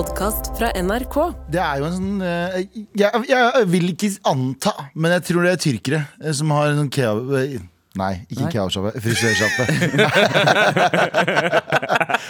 [0.00, 1.16] podkast fra NRK.
[1.52, 2.54] Det er jo en sånn eh,
[2.96, 6.80] jeg, jeg vil ikke anta, men jeg tror det er tyrkere eh, som har en
[6.84, 7.66] sånn kebab...
[7.90, 8.92] eh, Nei, ikke kebabsjappe.
[9.02, 9.64] Frisørsjappe.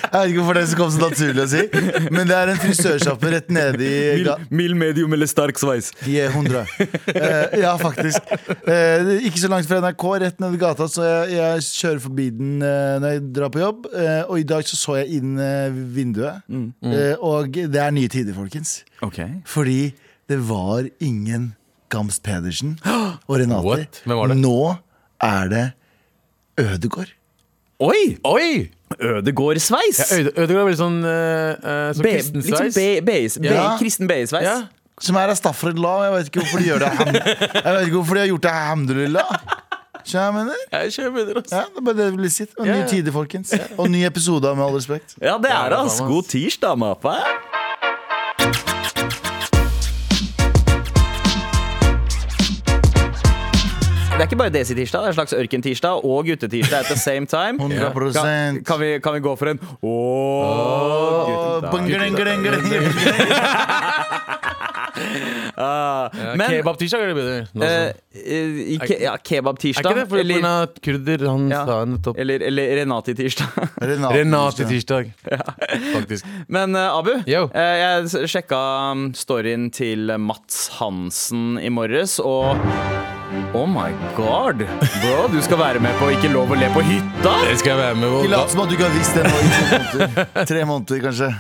[0.01, 1.63] jeg vet ikke hvorfor det kom så naturlig å si,
[2.15, 5.93] men det er en frisørsjappe rett nede i Mild, Mild, medium eller sterk sveis.
[6.05, 6.65] De er 100.
[6.65, 8.33] Uh, ja, faktisk.
[8.65, 12.31] Uh, ikke så langt fra NRK, rett ned i gata, så jeg, jeg kjører forbi
[12.41, 13.91] den uh, når jeg drar på jobb.
[13.95, 18.09] Eh, og i dag så så jeg inn eh, vinduet, Eh, og det er nye
[18.11, 18.81] tider, folkens.
[19.05, 19.41] Okay.
[19.49, 19.93] Fordi
[20.31, 21.53] det var ingen
[21.93, 22.77] Gams Pedersen
[23.29, 23.87] og Renate.
[24.05, 24.39] Hvem var det?
[24.41, 24.57] Nå
[25.23, 25.65] er det
[26.61, 27.11] Ødegård.
[27.81, 28.19] Oi!
[28.25, 28.71] Oi!
[29.01, 29.99] Ødegård-sveis.
[30.11, 32.75] Ja, Øde- Ødegaard er veldig sånn uh, Sånn Be, kristen liksom sveis.
[32.75, 33.77] be, be, be, Ja.
[33.81, 34.45] kristen BI-sveis.
[34.45, 34.59] Ja.
[35.01, 36.03] Som er Astaghfirullah.
[36.05, 38.43] Jeg vet ikke hvorfor de gjør det ham- Jeg vet ikke hvorfor de har gjort
[38.43, 39.31] det Hamdulillah.
[40.05, 40.67] Skjønner du hva jeg mener?
[40.73, 41.43] Jeg kjører med dere.
[41.53, 42.47] Ja, det er bare det jeg ville si.
[42.59, 42.87] Og Ja, nye ja.
[42.89, 43.55] tider, folkens.
[43.79, 45.15] Og ny episode av Med all respekt.
[45.23, 46.01] Ja, det er det, ass.
[46.01, 47.17] God tirsdag, mappa.
[54.21, 57.25] Det er ikke bare Desi-tirsdag, det er en slags ørken-tirsdag og guttetirsdag at the same
[57.27, 57.57] time.
[57.65, 59.61] 100 Kan, kan, vi, kan vi gå for en
[66.51, 67.39] Kebabtirsdag er det bedre.
[67.55, 69.89] Nå, eh, eh, i ke, ja, er kebab-tirsdag.
[69.89, 70.05] ikke det?
[70.11, 71.63] For Eller, eller, kurder, han Ja.
[71.65, 73.49] sa nettopp eller, eller Renati-tirsdag.
[74.19, 75.13] Renati-tirsdag,
[75.95, 76.27] Faktisk.
[76.49, 77.47] Men eh, Abu, Yo.
[77.55, 78.61] eh, jeg sjekka
[78.93, 82.57] um, storyen til Mats Hansen i morges, og
[83.53, 84.59] Oh my god!
[85.03, 87.33] Bro, du skal være med på Ikke lov å le på hytta?
[87.49, 88.31] Det skal jeg være med Ikke på.
[88.31, 90.45] lat som at du ikke har visst det nå i to måneder.
[90.51, 91.31] Tre måneder, kanskje.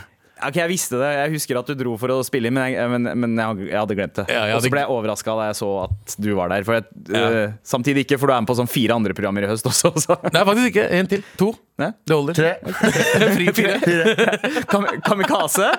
[0.40, 1.10] Ok, Jeg visste det.
[1.20, 3.76] Jeg husker at du dro for å spille inn, men jeg, men, men jeg, jeg
[3.78, 4.24] hadde glemt det.
[4.32, 4.56] Ja, hadde...
[4.56, 6.64] Og så ble jeg overraska da jeg så at du var der.
[6.66, 7.22] For jeg, Ja.
[7.30, 9.92] uh, samtidig ikke, for du er med på sånn fire andre programmer i høst også.
[10.08, 10.16] Så.
[10.32, 10.88] Nei, faktisk ikke.
[10.98, 11.22] En til.
[11.44, 11.50] To.
[11.78, 11.92] Ne?
[12.08, 12.40] Det holder.
[12.40, 12.52] Tre.
[13.36, 14.64] Fri fire.
[14.72, 15.70] Kam Kamikaze?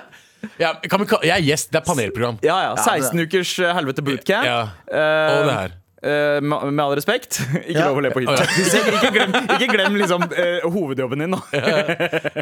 [0.62, 1.68] Ja, kan vi, ka- jeg er gjest.
[1.74, 2.40] Det er panelprogram.
[2.46, 2.72] Ja ja.
[2.78, 4.46] 16 ukers eh, helvete bootcamp.
[4.48, 4.62] Ja.
[4.88, 5.76] Eh, Og det her.
[6.02, 7.86] Eh, med, med all respekt, ikke Ja.
[7.90, 8.44] lov å le på hytta.
[8.44, 11.40] ikke, glem, ikke glem liksom, uh, hovedjobben din nå.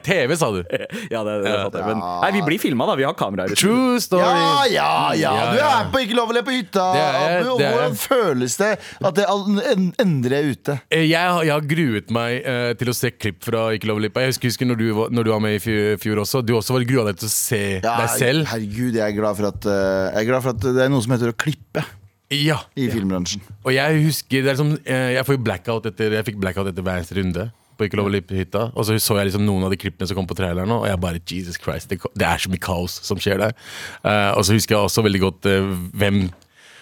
[0.05, 0.61] TV, sa du.
[1.15, 1.87] ja, det, det det jeg.
[1.87, 2.97] Men, nei, vi blir filma, da.
[3.01, 3.55] Vi har kameraer.
[3.59, 4.25] True story.
[4.25, 5.35] Ja, ja, ja!
[5.55, 6.87] Du er på Ikke lov å le på hytta!
[6.97, 10.79] Er hvordan føles det at det endrer endelig er ute?
[10.93, 14.01] Eh, Jeg, har- jeg har gruet meg uh, til å se klipp fra Ikke lov
[14.01, 16.23] å le på Jeg husker, husker når, du når du var med i fjor, fjor
[16.25, 16.43] også.
[16.47, 18.47] Du også var grua deg til å se Ja, deg selv.
[18.51, 21.15] Herregud, jeg er glad for at Jeg er glad for at det er noe som
[21.17, 21.85] heter å klippe
[22.31, 22.61] Ja.
[22.79, 23.43] i filmbransjen.
[23.65, 26.85] Og jeg husker det er liksom, Jeg får jo blackout etter Jeg fikk blackout etter
[26.87, 27.49] hver eneste runde.
[27.75, 30.07] På ikke lov å lippe hytta Og så så jeg liksom noen av de klippene
[30.07, 33.01] som kom på traileren, og jeg bare Jesus Christ, det, det er så mye kaos
[33.07, 33.57] som skjer der.
[34.05, 36.29] Uh, og så husker jeg også veldig godt uh, hvem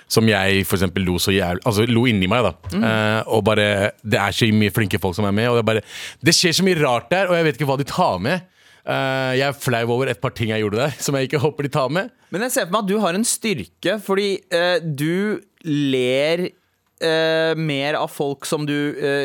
[0.08, 2.52] som jeg for eksempel lo så jævlig Altså lo inni meg, da.
[2.72, 5.68] Eh, og bare Det er så mye flinke folk som er med, og det er
[5.68, 5.82] bare
[6.24, 8.46] Det skjer så mye rart der, og jeg vet ikke hva de tar med.
[8.88, 11.66] Eh, jeg er flau over et par ting jeg gjorde der, som jeg ikke håper
[11.66, 12.08] de tar med.
[12.32, 16.46] Men jeg ser for meg at du har en styrke, fordi uh, du ler
[17.04, 18.76] uh, mer av folk som du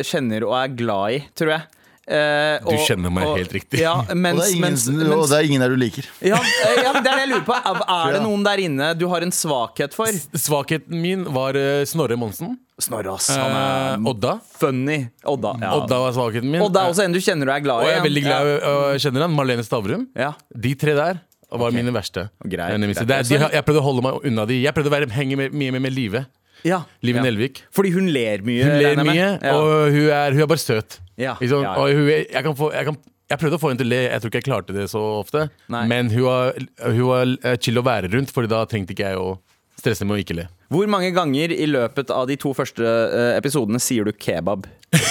[0.03, 1.82] kjenner og er glad i, tror jeg.
[2.03, 3.79] Eh, Du kjenner meg helt riktig.
[3.79, 6.03] Ja, Og det, ingen, mens, og det er ingen der du liker.
[6.33, 7.55] ja, eh, ja, det er det jeg lurer på.
[7.55, 10.11] Er, det noen der inne du har en svakhet for?
[10.35, 12.57] Svakheten min var uh, Snorre Monsen.
[12.81, 13.29] Snorre, ass.
[13.31, 14.33] Han er Eh, Odda.
[14.59, 14.99] funny.
[15.29, 15.53] Odda.
[15.61, 15.71] Ja.
[15.77, 16.61] Odda var svakheten min.
[16.65, 17.85] Odda er også en du kjenner og er glad i.
[17.85, 18.75] Og jeg er veldig glad i å
[19.05, 19.35] kjenne den.
[19.37, 20.07] Marlene Stavrum.
[20.17, 20.31] Ja.
[20.67, 21.21] De tre der
[21.53, 22.27] var mine verste.
[22.41, 23.03] Greit, greit.
[23.07, 24.57] Det er- de, jeg prøvde å holde meg unna de.
[24.65, 26.25] Jeg prøvde å være, henge mye med, med Live.
[26.65, 26.81] Ja.
[27.03, 27.23] Live ja.
[27.27, 27.61] Nelvik.
[27.75, 28.63] Fordi hun ler mye.
[28.65, 29.05] Hun ler med.
[29.11, 29.53] mye, Ja.
[29.59, 30.97] og hun er, hun er bare søt.
[31.19, 31.87] Ja, Ikke ja, ja.
[31.93, 32.97] Hun, er- jeg, kan få, jeg, kan,
[33.29, 35.01] jeg prøvde å få henne til å le, jeg tror ikke jeg klarte det så
[35.21, 35.47] ofte.
[35.73, 35.85] Nei.
[35.91, 36.53] Men hun var,
[36.87, 39.35] hun var eh, chill å være rundt, Fordi da trengte ikke jeg å
[39.83, 40.47] stresse med å ikke le.
[40.73, 44.65] Hvor mange ganger i løpet av de to første uh, episodene sier du kebab?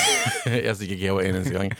[0.47, 1.71] Jeg sier ikke kebab en eneste gang.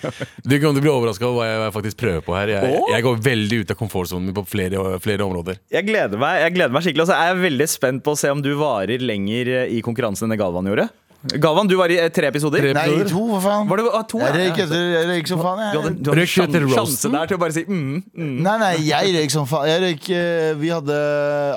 [0.45, 2.51] Du kommer til å bli overraska over hva jeg faktisk prøver på her.
[2.53, 5.59] Jeg, jeg går veldig ut av komfortsonen min på flere, flere områder.
[5.73, 7.05] Jeg gleder meg, jeg gleder meg skikkelig.
[7.07, 9.83] Og så er jeg veldig spent på å se om du varer lenger eh, i
[9.87, 10.89] konkurransen enn det Galvan gjorde.
[11.39, 12.59] Galvan, du var i eh, tre episoder.
[12.65, 13.69] Tre- Nei, to, hva faen?
[13.71, 14.19] Var det ah, to?
[14.19, 15.99] Jeg røyk etter, jeg røyk som faen, Du hadde, jeg.
[16.03, 16.97] du hadde Røyk du etter sjan- roasten?
[16.97, 18.33] sjanse der til å bare si mm, mm.
[18.43, 19.69] Nei, nei, jeg røyk som faen.
[19.71, 20.97] Jeg røyk, eh, vi hadde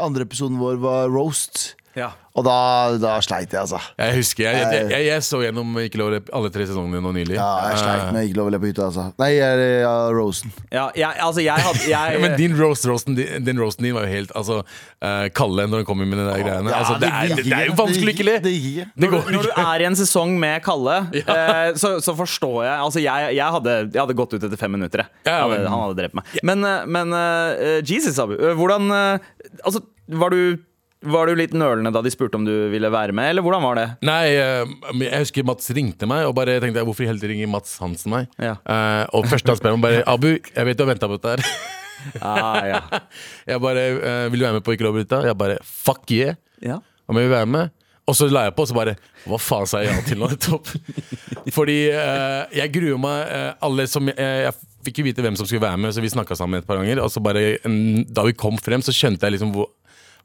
[0.06, 1.63] Andre episoden vår var roast.
[1.95, 2.12] Ja.
[2.36, 2.53] Og da,
[3.00, 3.77] da sleit jeg, altså.
[3.95, 7.38] Jeg husker, jeg, jeg, jeg, jeg så gjennom ikke lov alle tre sesongene nå nylig.
[7.38, 9.06] Ja, jeg sleit Eh, med ikke lov å på hytta, altså.
[9.21, 10.51] Nei, jeg, ja, Rosen.
[10.74, 14.03] Ja, jeg, altså, jeg hadde jeg, men din roast, roasten, din, din, roasten din var
[14.03, 16.74] jo helt altså, uh, Kalle når han kommer med de der greiene.
[16.75, 18.36] Ja, altså, det, er, det, det er jo vanskelig ikke le!
[18.44, 18.53] Det.
[18.59, 22.59] Det når, du- når du er i en sesong med Kalle, uh, så, så forstår
[22.68, 25.06] jeg Altså, jeg, jeg, hadde, jeg hadde gått ut etter fem minutter.
[25.06, 25.24] jeg.
[25.31, 26.36] Ja, Han hadde, men- han hadde drept meg.
[26.51, 28.36] Men, eh, men uh, Jesus, Abu.
[28.36, 29.31] eh, Hvordan eh,
[29.63, 29.80] Altså,
[30.12, 30.57] var du
[31.06, 33.80] var du litt nølende da de spurte om du ville være med, eller hvordan var
[33.80, 33.86] det?
[34.07, 37.51] Nei, eh, jeg husker Mats ringte meg, og bare tenkte jeg, hvorfor i helvete ringer
[37.51, 38.30] Mats Hansen meg?
[38.42, 38.56] Ja.
[38.65, 41.36] Uh, og først han spør meg bare Abu, jeg vet du har venta på dette
[41.36, 41.50] her.
[42.21, 42.80] Ah, ja.
[43.50, 46.12] Jeg bare uh, 'Vil du være med på Ikke lov å bryte?' Jeg bare 'fuck
[46.12, 46.36] yeah'.
[46.62, 46.77] ja.
[47.07, 47.71] Om jeg vil være med.
[48.06, 48.94] Og så la jeg på, og så bare
[49.25, 50.69] Hva faen sa jeg ja til nå nettopp?
[51.57, 54.53] Fordi uh, jeg gruer meg uh, Alle som Jeg, Jeg
[54.86, 57.01] fikk jo vite hvem som skulle være med, så vi snakka sammen et par ganger.
[57.01, 59.71] Og så bare en, Da vi kom frem, så skjønte jeg liksom hvor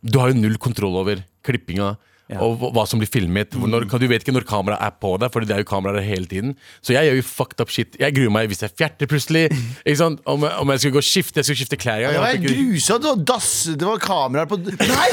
[0.01, 1.95] Du har jo null kontroll over klippinga.
[2.39, 3.51] Og hva- som blir filmet.
[3.59, 6.27] Når, du vet ikke når kameraet er på deg, Fordi det er jo kameraer hele
[6.31, 6.55] tiden.
[6.85, 7.97] Så jeg gjør jo fucked up shit.
[7.99, 9.49] Jeg gruer meg hvis jeg fjerter plutselig.
[9.87, 10.21] Ikke sant?
[10.27, 12.01] Om, jeg- om jeg skulle gå og skifte Jeg skulle skifte klær.
[12.05, 13.01] Jeg, Det var jeg, helt.
[13.01, 13.51] Det var dass.
[13.81, 15.09] Det var kameraer på Nei!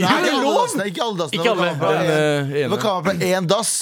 [0.00, 0.86] Nei, ikke alle dassene.
[0.88, 1.42] Ikke alle dassene.
[1.42, 1.76] Ikke Det var alle.
[1.76, 3.72] kamera på en- eh, Det var kamera på én dass,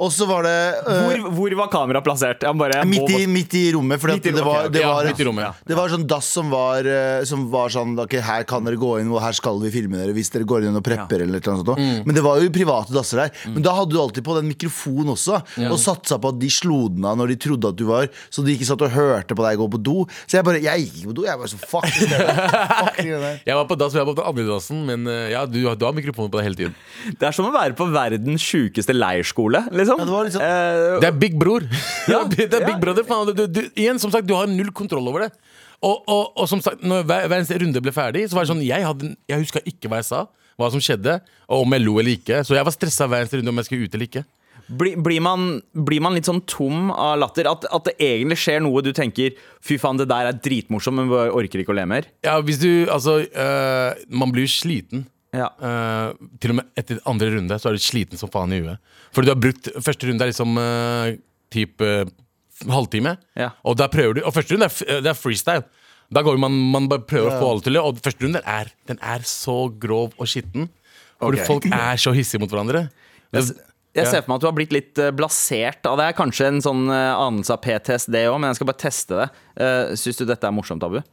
[0.00, 0.56] og så var det
[0.86, 2.42] uh, Hvor, hvor var kameraet plassert?
[2.46, 4.00] Jeg bare, jeg midt, i, midt i rommet.
[4.00, 5.52] Fordi Midt i det var, det ja, var, midt i rommet, ja.
[5.68, 8.94] det var sånn dass som var, øh, som var sånn okay, her kan dere gå
[9.02, 11.20] inn, og her skal vi filme dere hvis dere går inn og prepper.
[11.20, 11.26] Ja.
[11.28, 11.72] eller noe sånt.
[11.78, 12.06] Mm.
[12.08, 13.32] Men det var jo private dasser der.
[13.54, 16.88] Men da hadde du alltid på den mikrofonen også, og satsa på at de slo
[16.92, 19.44] den av når de trodde at du var Så de ikke satt og hørte på
[19.46, 19.96] deg gå på do.
[20.26, 21.26] Så jeg bare Jeg gikk ikke på do.
[21.28, 22.30] Jeg var så fuck det der.
[22.34, 23.40] Fuck det der.
[23.46, 25.84] Jeg var på dass, jeg var på den andre dassen, men eh, ja, du, du
[25.86, 26.76] har mikrofonen på deg hele tiden.
[27.20, 30.00] Det er som å være på verdens sjukeste leirskole, liksom.
[30.02, 31.64] Ja, det var sånn- Eh, Det er Big Bror.
[32.08, 32.80] Ja, det er Big ja.
[32.82, 33.04] Brother.
[33.08, 33.32] Faen.
[33.36, 35.30] Du, du, igjen, som sagt, du har null kontroll over det.
[35.80, 38.60] Og, og, og som sagt, når hver, hver runde ble ferdig, så var det sånn
[38.66, 40.26] Jeg, hadde, jeg huska ikke hva jeg sa,
[40.60, 41.18] hva som skjedde,
[41.48, 42.42] og om jeg lo eller ikke.
[42.46, 44.24] Så jeg var stressa hver eneste runde om jeg skulle ut eller ikke.
[44.70, 47.48] blir, blir, man, blir man litt sånn tom av latter?
[47.50, 49.34] At, at det egentlig skjer noe du tenker
[49.66, 52.10] Fy faen, det der er dritmorsomt, men jeg orker ikke å le mer?
[52.26, 55.08] Ja, hvis du Altså, øh, man blir jo sliten.
[55.36, 55.46] Ja.
[55.62, 58.80] Eh, til og med etter andre runde så er du sliten som faen i huet.
[59.14, 61.12] Fordi du har brukt Første runde er liksom uh,
[61.54, 62.08] typ eh,
[62.70, 63.14] halvtime.
[63.38, 63.52] Ja.
[63.64, 65.66] Og der prøver du Og første runde er, det er freestyle.
[66.10, 67.82] Da går man, man bare prøver å få alle til det.
[67.86, 70.66] Og første runde er, den er så grov og skitten.
[71.20, 71.46] Fordi okay.
[71.46, 72.88] folk er så hissige mot hverandre.
[73.30, 73.52] Jeg,
[73.94, 76.08] jeg ser for meg at du har blitt litt eh, blasert av det.
[76.18, 79.28] Kanskje en sånn eh, anelse av PTSD òg, men jeg skal bare teste det.
[79.60, 81.00] Uh, Syns du dette er morsomt, Abu?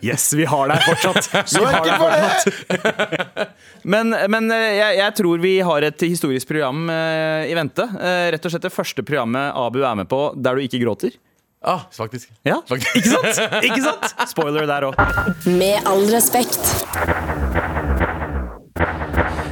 [0.00, 1.26] Yes, vi har deg fortsatt!
[1.52, 3.50] Vi har deg fortsatt.
[3.92, 7.84] Men, men jeg, jeg tror vi har et historisk program i vente.
[8.32, 11.16] Rett og slett det første programmet Abu er med på der du ikke gråter.
[11.62, 12.30] Ah, faktisk.
[12.42, 12.96] Ja, Faktisk.
[12.96, 13.40] Ikke sant?
[13.68, 14.14] Ikke sant?
[14.30, 14.94] Spoiler der òg.
[15.60, 16.56] Med all respekt.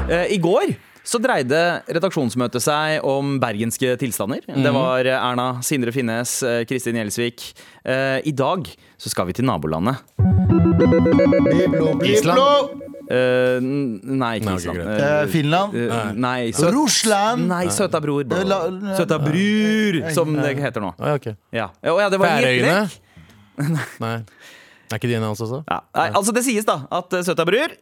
[0.08, 0.72] Eh, I går
[1.08, 1.58] så dreide
[1.88, 4.40] redaksjonsmøtet seg om bergenske tilstander.
[4.48, 7.44] Det var eh, Erna, Sindre Finnes, eh, Kristin Gjelsvik.
[7.84, 8.64] Eh, I dag
[9.00, 10.00] så skal vi til nabolandet.
[10.16, 12.48] Bliblo, bliblo.
[12.48, 14.80] Eh, n- nei, ikke Island.
[14.92, 15.74] Eh, Finland.
[15.74, 17.46] Uh, nei, søt, Russland.
[17.48, 18.24] nei, søta bror.
[18.98, 20.90] Søta bror, som det heter nå.
[21.00, 21.34] Ah, ja.
[21.52, 22.90] Ja, Å, ja det var en Færøyene?
[24.04, 24.16] Nei.
[24.88, 25.62] Er ikke de en av oss også?
[25.68, 25.80] Ja.
[25.98, 27.72] Nei, altså Det sies da at Søta bror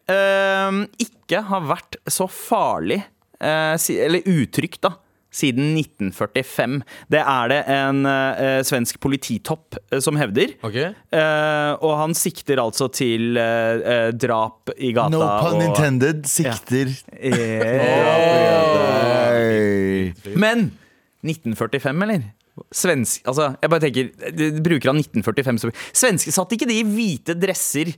[1.03, 3.03] ikke har vært så farlig,
[3.41, 4.95] eh, si, eller utrygt, da.
[5.37, 6.79] Siden 1945.
[7.13, 10.55] Det er det en eh, svensk polititopp eh, som hevder.
[10.65, 10.95] Okay.
[11.13, 15.13] Eh, og han sikter altså til eh, eh, drap i gata.
[15.13, 16.25] No pun og, intended.
[16.31, 16.95] Sikter.
[17.17, 18.47] Eh,
[19.37, 20.13] Hey.
[20.39, 20.71] Men
[21.27, 22.25] 1945, eller?
[22.73, 26.87] Svensk, altså, jeg bare tenker, de Bruker han 1945 som Svenske satt ikke de i
[26.89, 27.91] hvite dresser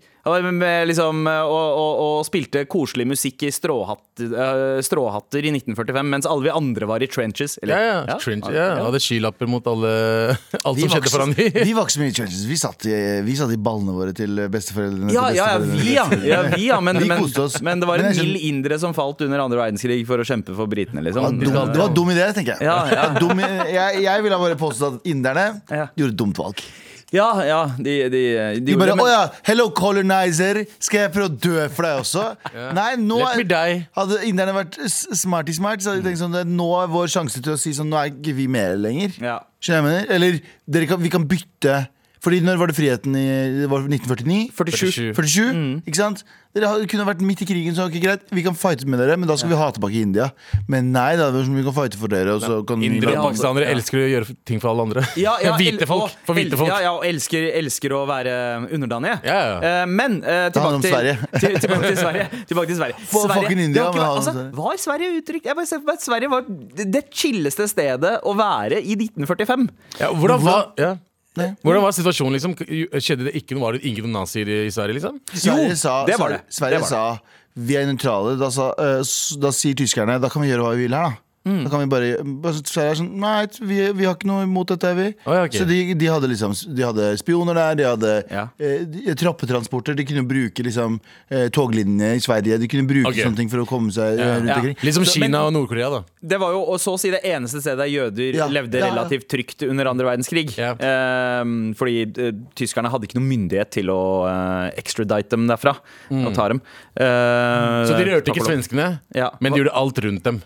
[0.88, 6.46] liksom, og, og, og spilte koselig musikk i stråhatt, eh, stråhatter i 1945, mens alle
[6.48, 7.58] vi andre var i trenches?
[7.62, 7.96] Ja, ja.
[8.08, 8.16] ja.
[8.22, 8.68] Trench, ja.
[8.84, 9.92] Hadde skylapper mot alle
[10.64, 11.52] alt Vi som skjedde foran dem.
[11.58, 12.44] vi var ikke så mye i trenches.
[12.48, 12.96] Vi satt, i,
[13.26, 15.12] vi satt i ballene våre til besteforeldrene.
[15.14, 15.84] Ja, til ja, ja, besteforeldrene.
[15.84, 16.08] vi, ja.
[16.34, 17.28] ja, vi, ja men, men,
[17.70, 20.70] men det var en mild indre som falt under andre verdenskrig for å kjempe for
[20.70, 21.24] britene, Det liksom.
[21.28, 22.68] var dum, det var dum idé, tenker jeg.
[22.68, 23.08] Ja, ja.
[23.18, 25.88] Dum, jeg, jeg ville bare påstå at inderne Ja.
[25.96, 26.62] gjorde et dumt valg.
[27.12, 28.20] Ja, ja, de, de,
[28.60, 32.24] de, De bare 'Å ja, hello colonizer, skal jeg prøve å dø for deg også?'
[32.78, 36.68] Nei, nå er, hadde inderne vært smarty smart, så hadde de tenkt sånn det- Nå
[36.82, 39.16] er vår sjanse til å si sånn Nå er ikke vi med lenger.
[39.24, 39.38] Ja.
[39.60, 40.12] Skjønner jeg mener?
[40.18, 41.78] Eller dere kan, vi kan bytte
[42.24, 43.26] Fordi når var det friheten i
[43.62, 44.50] Det var 1949?
[44.52, 45.14] 47.
[45.14, 45.82] 47, Mm.
[45.86, 46.24] ikke sant?
[46.56, 49.28] Dere kunne vært midt i krigen, så okay, greit, vi kan fighte med dere, men
[49.28, 50.30] da skal vi ha tilbake India.
[50.66, 53.68] Men nei, da, vi kan fighte for dere, og så kan vi Indere og pakistanere
[53.68, 53.74] ja.
[53.76, 55.04] elsker å gjøre ting for alle andre.
[55.20, 56.08] Ja, ja, hvite folk.
[56.08, 56.72] og For hvite folk.
[56.72, 58.34] Ja, ja, og elsker, elsker å være
[58.74, 59.18] underdanige.
[59.28, 59.58] Ja, ja.
[59.60, 61.16] Eh, men uh, tilbake til, Sverige.
[61.42, 62.28] til, tilbake til Sverige.
[62.50, 63.02] Tilbake til Sverige.
[63.12, 66.00] For Sverige fucking India, var, ikke altså- var Sverige uttrykt Jeg bare ser for meg
[66.00, 66.48] at Sverige var
[66.80, 69.68] det det chilleste stedet å være i 1945.
[70.00, 70.48] Ja, hvordan,
[70.80, 70.94] ja.
[71.38, 71.48] Nei.
[71.62, 72.36] hvordan var situasjonen?
[72.38, 72.54] liksom?
[72.98, 74.98] Skjedde det ikke noe, Var det ingen nazier i Sverige?
[74.98, 75.20] liksom?
[75.32, 76.40] Sverige Jo, sa, det var det.
[76.50, 76.94] Sverige Det var det.
[76.94, 78.36] sa vi er nøytrale.
[78.38, 79.00] Da, sa, eh,
[79.42, 81.24] da sier tyskerne da kan vi gjøre hva vi vil her, da.
[81.48, 82.08] Da kan vi bare,
[82.42, 85.06] bare så er sånn Nei, vi, vi har ikke noe imot dette, vi.
[85.24, 85.54] Å, ja, ok.
[85.56, 88.42] Så de, de hadde liksom De hadde spioner der, de hadde Ja.
[88.60, 89.96] eh, de- trappetransporter.
[89.96, 90.98] De kunne bruke liksom
[91.30, 92.58] eh, toglinjene i Sverige.
[92.60, 93.24] De kunne bruke okay.
[93.24, 94.34] sånne ting for å komme seg ja.
[94.36, 94.58] rundt Ja.
[94.60, 94.76] omkring.
[94.84, 96.02] Litt som Kina og Nord-Korea, da.
[96.20, 99.64] Det var jo så å si det eneste stedet der jøder Ja, levde relativt trygt
[99.70, 100.52] under andre verdenskrig.
[100.58, 100.74] Ja.
[100.76, 105.78] Ehm, fordi eh, tyskerne hadde ikke noen myndighet til å eh, extradite dem derfra.
[106.12, 106.60] Og ta dem.
[106.98, 107.86] Eh, Mm.
[107.88, 109.30] Så de rørte ikke svenskene, Ja.
[109.40, 110.40] men de gjorde alt rundt dem.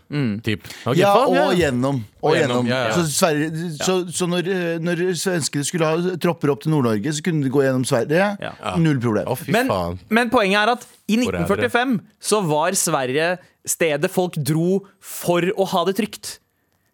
[0.44, 0.62] Typ.
[0.82, 2.00] Ok, Ja, faen, og gjennom.
[2.22, 2.68] Og Og gjennom, gjennom.
[2.68, 2.94] ja, ja.
[2.96, 4.50] Så, Sverige, så, så når,
[4.82, 8.32] når svenskene skulle ha tropper opp til Nord-Norge, så kunne de gå gjennom Sverige.
[8.42, 8.52] Ja.
[8.82, 9.30] Null problem.
[9.30, 9.70] Oh, Men,
[10.10, 11.68] men poenget er at i Hvor er dere?
[11.70, 11.98] 1945
[12.32, 13.30] så var Sverige
[13.68, 16.38] stedet folk dro for å ha det trygt.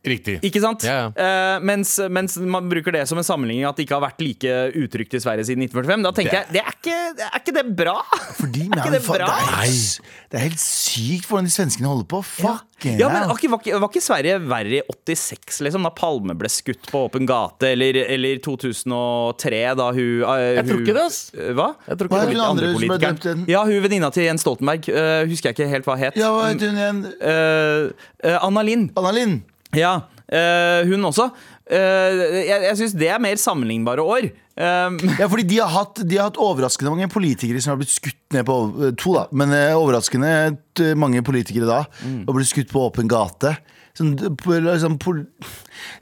[0.08, 0.36] Riktig.
[0.48, 0.84] Ikke sant?
[0.86, 1.10] Yeah.
[1.16, 1.26] ja.
[1.56, 4.54] Eh, mens, mens man bruker det som en sammenligning at det ikke har vært like
[4.78, 6.06] utrygt i Sverige siden 1945.
[6.08, 7.96] Da tenker Det- jeg, det er ikke, er ikke det bra?
[8.38, 9.28] Fordi, er ikke det bra?
[9.28, 10.00] Det er, helt,
[10.32, 12.22] det er helt sykt hvordan de svenskene holder på.
[12.24, 12.64] Fuck!
[12.84, 16.36] Ja, men var ikke, var, ikke, var ikke Sverige verre i 86, liksom, da Palme
[16.38, 17.72] ble skutt på åpen gate?
[17.74, 21.18] Eller, eller 2003, da hun Jeg tror ikke det, ass.
[21.58, 21.66] Hva?
[21.88, 22.36] Jeg tror Hva er det.
[22.38, 23.42] hun andre som ble drept igjen?
[23.50, 24.86] Ja, hun venninna til Jens Stoltenberg.
[24.94, 26.18] Uh, husker jeg ikke helt hva het.
[26.22, 27.02] Ja, hva heter hun igjen?
[27.18, 28.92] Eh, eh, Anna Lind.
[28.98, 29.40] Anna Lind.
[29.76, 29.94] Ja,
[30.32, 31.28] øh, hun også.
[31.68, 34.30] Uh, jeg jeg syns det er mer sammenlignbare år.
[34.58, 37.92] Um, Ja, fordi de har, hatt, de har hatt overraskende mange politikere som har blitt
[37.92, 38.56] skutt ned på
[38.98, 41.82] To, da, men overraskende mange politikere da.
[42.24, 43.52] Og blitt skutt på åpen gate.
[43.98, 44.98] Sånn, liksom,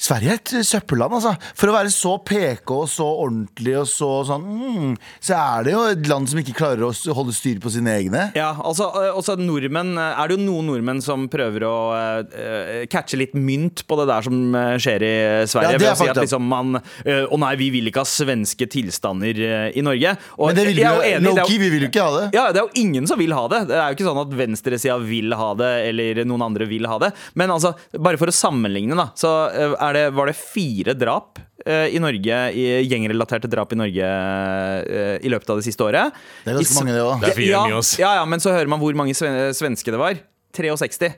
[0.01, 1.33] Sverige er et søppelland, altså.
[1.57, 4.93] For å være så PK og så ordentlig og så sånn mm,
[5.25, 8.27] Så er det jo et land som ikke klarer å holde styr på sine egne.
[8.37, 12.87] ja, altså, eh, også nordmenn eh, Er det jo noen nordmenn som prøver å eh,
[12.93, 14.39] catche litt mynt på det der som
[14.83, 15.15] skjer i
[15.49, 15.77] Sverige?
[15.77, 18.67] Ja, ved å si at liksom man Å Å nei, vi vil ikke ha svenske
[18.71, 19.39] tilstander
[19.77, 20.15] i Norge.
[20.41, 22.27] Og Men det vil jo vi, enig, jo- Low-key, vi vil jo ikke ha det.
[22.37, 23.61] Ja, det er jo ingen som vil ha det.
[23.69, 26.97] Det er jo ikke sånn at venstresida vil ha det, eller noen andre vil ha
[27.03, 27.11] det.
[27.39, 31.41] Men altså, bare for å sammenligne, da, så eh, er det, var det fire drap
[31.65, 36.17] eh, i Norge, i gjengrelaterte drap i Norge eh, i løpet av det siste året.
[36.45, 37.23] Det er ganske mange, det òg.
[37.23, 37.63] Det er ja,
[38.03, 40.21] ja, ja, men så hører man hvor mange svenske det var.
[40.57, 41.13] 63.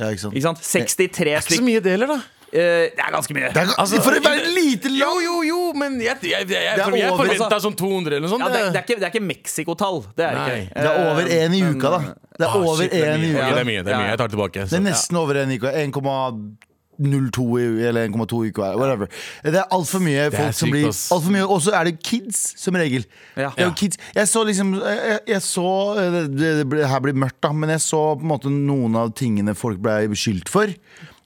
[0.00, 0.36] Ja, ikke sant?
[0.36, 0.62] Ikke sant?
[0.64, 2.41] 63 Ikke så mye det heller, da.
[2.52, 3.48] Eh, det er ganske mye.
[3.54, 5.22] Det er, Altså, for å være et lite Jo, land!
[5.24, 8.44] jo, jo, men jeg, jeg, jeg, jeg, er jeg forventa sånn 200 eller noe sånt.
[8.44, 10.02] Ja, det, det er ikke, det er ikke Mexico-tall.
[10.18, 10.82] Det er det ikke.
[10.82, 12.02] Det er over Eh, én i uka, da.
[12.36, 13.38] Det er Ah, over shit, det er én i uka.
[13.46, 13.82] Ja, det er mye.
[13.86, 14.10] Det er mye.
[14.12, 14.66] Jeg tar tilbake.
[14.68, 15.72] Det er nesten over én i uka.
[15.72, 18.68] 1,02 i- eller 1,2 i uka.
[18.76, 19.08] Whatever.
[19.44, 22.54] Det er altfor mye folk som blir alt for mye, Og så er det kids,
[22.60, 23.04] som regel.
[23.36, 23.50] Ja.
[23.56, 23.96] Det er kids.
[24.14, 28.02] Jeg så liksom Jeg, jeg så det, det, her blir mørkt, da, men jeg så
[28.18, 30.66] på en måte noen av tingene folk ble beskyldt for.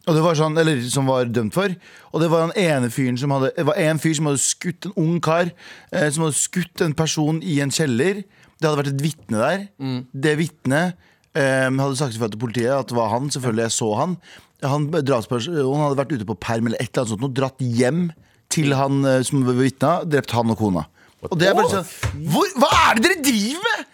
[0.07, 1.73] Og det var sånn, eller Som var dømt for.
[2.15, 4.89] Og det var en ene fyren som hadde Det var en fyr som hadde skutt
[4.89, 5.51] en ung kar.
[5.93, 8.23] Eh, som hadde skutt en person i en kjeller.
[8.57, 9.67] Det hadde vært et vitne der.
[10.15, 10.95] Det vitnet
[11.37, 13.31] eh, hadde sagt ifra til politiet at det var han.
[13.35, 14.17] Selvfølgelig, jeg så han.
[14.65, 18.07] Han drapspersonen hadde vært ute på perm eller et eller annet sånt og dratt hjem
[18.53, 20.87] til han eh, som vitna, drept han og kona.
[21.27, 23.93] Og det er bare sånn hvor, Hva er det dere driver med?!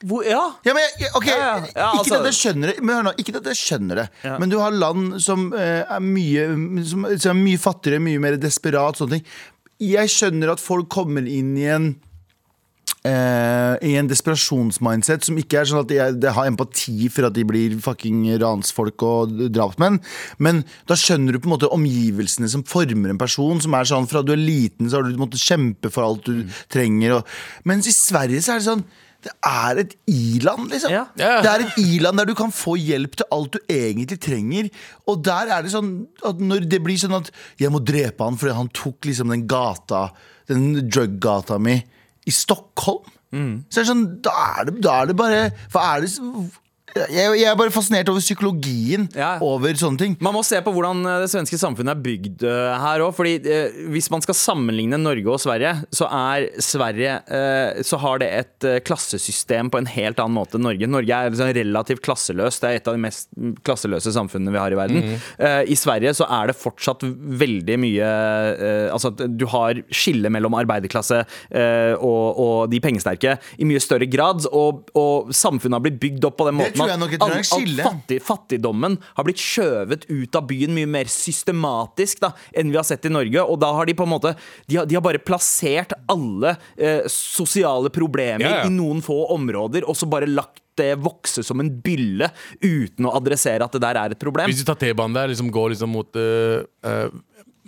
[0.00, 0.40] Hvor, ja.
[0.64, 1.54] Ja, men, ok, Ja, ja.
[1.76, 4.08] Ja, Ikke altså- at jeg skjønner det, men hør nå, ikke jeg skjønner det.
[4.40, 6.46] Men du har land som eh, er mye
[6.88, 9.26] Som, som er mye fattigere, mye mer desperat sånne ting.
[9.80, 11.90] Jeg skjønner at folk kommer inn i en
[13.04, 17.36] eh, I en desperasjonsmindset som ikke er sånn at jeg, jeg har empati for at
[17.36, 20.00] de blir fucking ransfolk og drapsmenn.
[20.38, 23.60] Men da skjønner du på en måte omgivelsene som former en person.
[23.60, 26.44] Som er sånn Fra du er liten, så har du måttet kjempe for alt du
[26.72, 27.18] trenger.
[27.20, 27.38] Og,
[27.68, 28.84] mens i Sverige så er det sånn
[29.26, 30.92] det er et i-land, liksom.
[30.92, 31.04] Ja.
[31.20, 31.34] Ja.
[31.44, 34.70] Det er et i-land der du kan få hjelp til alt du egentlig trenger.
[35.10, 35.92] Og der er det sånn
[36.26, 39.46] at når det blir sånn at jeg må drepe han fordi han tok liksom den
[39.50, 40.06] gata,
[40.50, 41.76] den drug-gata mi,
[42.26, 43.04] i Stockholm.
[43.30, 46.08] Så er det sånn, da er det, da er det bare Hva er det
[46.94, 49.36] jeg, jeg er bare fascinert over psykologien Ja.
[49.44, 50.16] over sånne ting.
[50.22, 53.14] Man må se på hvordan eh, det svenske samfunnet er bygd uh, her òg.
[53.16, 58.20] Fordi uh, hvis man skal sammenligne Norge og Sverige, så er Sverige uh, Så har
[58.22, 60.88] det et klassesystem på en helt annen måte enn Norge.
[60.90, 62.62] Norge er liksom relativt klasseløst.
[62.62, 63.30] Det er et av de mest
[63.66, 65.06] klasseløse samfunnene vi har i verden.
[65.40, 67.02] Eh, I Sverige så er det fortsatt
[67.40, 68.08] veldig mye
[68.92, 74.08] Altså at du har skille mellom arbeiderklasse eh, og, og de pengesterke i mye større
[74.10, 74.44] grad.
[74.52, 78.20] Og, og samfunnet har blitt bygd opp på den måten det er all- all fattig,
[78.22, 83.04] fattigdommen har blitt skjøvet ut av byen mye mer systematisk da, enn vi har sett
[83.04, 83.44] i Norge.
[83.44, 84.34] Og da har de på en måte
[84.68, 88.66] De har, de har bare plassert alle eh, sosiale problemer Ja, ja.
[88.66, 92.30] i noen få områder, og så bare lagt det vokse som en bylle
[92.62, 94.48] uten å adressere at det der er et problem.
[94.48, 97.10] Hvis du tar T-banen der, liksom går liksom mot uh, øh,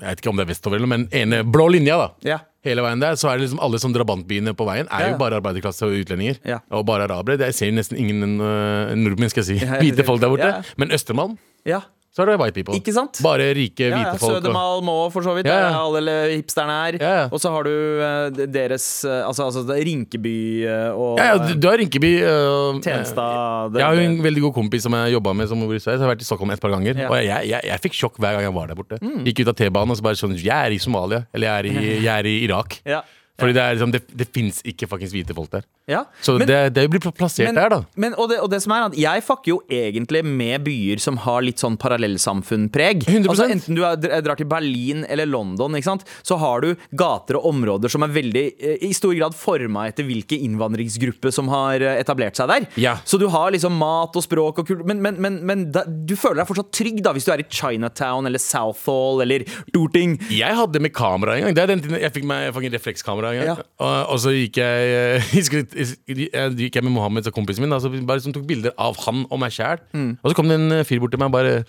[0.01, 2.09] Jeg vet ikke om det er vestover, eller men ene blå linja, da.
[2.27, 2.39] Ja.
[2.65, 5.13] Hele veien der, så er det liksom alle sånne drabantbyene på veien er Ja, ja.
[5.13, 6.39] jo bare arbeiderklasse og utlendinger.
[6.47, 6.61] Ja.
[6.71, 7.37] Og bare arabere.
[7.51, 9.67] Jeg ser nesten ingen uh, nordmenn, skal jeg si.
[9.83, 10.53] Hvite folk der borte.
[10.81, 11.81] Men Østermalm Ja.
[12.13, 12.77] Så er det white people.
[12.77, 13.17] Ikke sant?
[13.25, 14.35] Bare rike, hvite ja, folk.
[14.37, 15.47] Sødemal må, for så vidt.
[15.49, 15.69] Ja, ja.
[15.73, 16.99] Der alle hipsterne er.
[17.01, 17.23] Ja, ja.
[17.33, 20.35] Og så har du eh, deres eh, Altså, altså Rinkeby
[20.69, 22.11] eh, og Ja, ja, du, har Rinkeby.
[22.21, 23.79] uh, Tjenestad.
[23.81, 26.03] Jeg har jo en veldig god kompis som jeg jobba med som bor i Sverige.
[26.03, 27.01] Så jeg har vært i Stockholm et par ganger.
[27.09, 29.01] Og jeg, jeg, jeg fikk sjokk hver gang jeg var der borte.
[29.01, 31.25] Gikk ut av T-banen og så bare sånn Jeg er i Somalia.
[31.33, 32.81] Eller jeg er i, jeg er i Irak.
[32.93, 33.01] Ja.
[33.41, 35.65] Fordi det, er liksom, det, det fins ikke fuckings hvite folk der.
[35.91, 36.05] Ja.
[36.23, 37.79] Så Men- det, det blir plassert Men, der, da.
[37.97, 41.17] men, og, det, og det som er at Jeg fucker jo egentlig med byer som
[41.25, 43.03] har litt sånn parallellsamfunnpreg.
[43.09, 43.29] 100%.
[43.33, 46.05] Altså Enten du er, drar til Berlin eller London, ikke sant?
[46.23, 50.07] så har du gater og områder som er veldig eh, i stor grad forma etter
[50.07, 52.67] hvilke innvandringsgruppe som har eh, etablert seg der.
[52.81, 52.95] Ja.
[53.09, 56.15] Så du har liksom mat og språk og kultur, men, men, men, men da, du
[56.19, 60.19] føler deg fortsatt trygg da hvis du er i Chinatown eller Southall eller Dorting.
[60.33, 61.57] Jeg hadde med kamera en gang.
[61.59, 63.51] Det er den tiden jeg fikk meg fucking reflekskamera en gang.
[63.53, 63.69] Ja.
[63.83, 67.65] Og, og så gikk jeg, eh, jeg, skulle- jeg gikk jeg med Mohammed, så kompisen
[67.65, 69.83] min, så bare som tok bilder av han og meg sjæl.
[69.93, 70.11] Mm.
[70.23, 71.63] Og så kom det en eh, fyr bort til meg og bare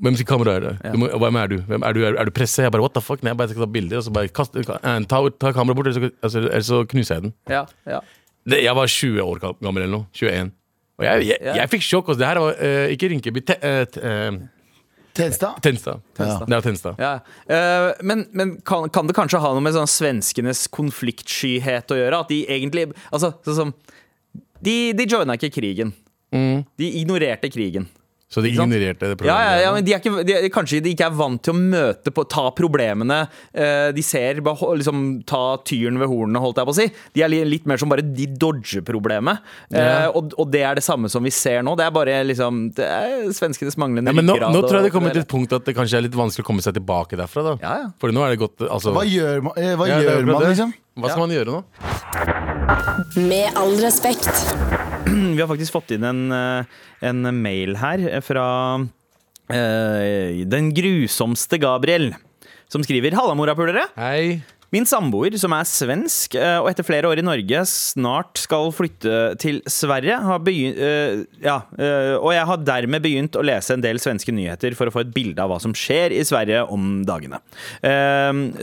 [0.00, 0.72] hvem sitt kamera er det?
[0.94, 1.56] Du må, hvem er du?
[1.66, 2.04] Hvem, er du?
[2.06, 2.62] Er, er du presse?
[2.62, 3.24] Jeg bare, what the fuck?
[3.26, 5.90] Nei, jeg bare skal ta bilder, og så bare kast, eh, ta, ta kameraet bort,
[5.90, 7.34] ellers så, altså, så knuser jeg den.
[7.50, 7.98] Ja, ja.
[8.48, 10.06] Det, jeg var 20 år gammel eller noe.
[10.16, 10.54] 21.
[11.00, 11.56] Og jeg, jeg, Ja.
[11.58, 12.08] jeg fikk sjokk.
[12.12, 13.58] Altså, det her var uh, ikke Rinkeby, te,
[15.14, 15.60] t- eh.
[16.16, 16.48] Tenstad.
[16.48, 17.00] Det er Tenstad.
[17.00, 17.12] Ja.
[17.50, 22.20] Uh, men men kan, kan det kanskje ha noe med sånn svenskenes konfliktskyhet å gjøre?
[22.24, 23.74] At de egentlig Altså, sånn som
[24.60, 25.94] De, de joina ikke krigen.
[26.30, 27.88] De ignorerte krigen.
[28.30, 31.08] Så de ignorerte det Ja, ja, ja, men de er ikke, de, Kanskje de ikke
[31.08, 33.16] er vant til å møte på, ta problemene
[33.52, 34.38] eh, de ser.
[34.46, 36.86] Bare, liksom, ta tyren ved hornene, holdt jeg på å si.
[37.18, 39.42] De er li- litt mer som bare de dodger problemet.
[39.74, 40.10] Eh, Ja.
[40.14, 41.74] og, og det er det samme som vi ser nå.
[41.80, 44.92] Det er bare liksom Det er svenskenes manglende Ja, men nå, nå tror jeg det
[44.94, 47.42] kommer til et punkt at det kanskje er litt vanskelig å komme seg tilbake derfra.
[47.50, 47.90] da Ja, ja.
[47.98, 50.46] Fordi nå er det godt altså, Hva gjør man, eh, hva Ja, er gjør man
[50.46, 50.72] liksom?
[51.00, 51.64] Hva skal man gjøre nå?
[53.26, 54.30] Med all respekt.
[55.36, 56.64] Vi har faktisk fått inn en, eh,
[57.08, 58.46] en mail her fra
[59.50, 62.12] eh, den grusomste Gabriel.
[62.70, 63.88] Som skriver 'Halla, morapulere'.
[63.96, 64.42] Hei.
[64.70, 69.34] Min samboer, som er svensk, eh, og etter flere år i Norge snart skal flytte
[69.42, 73.82] til Sverige, har begynt, eh, ja, eh, og jeg har dermed begynt å lese en
[73.82, 77.02] del svenske nyheter for å få et bilde av hva som skjer i Sverige om
[77.04, 77.40] dagene.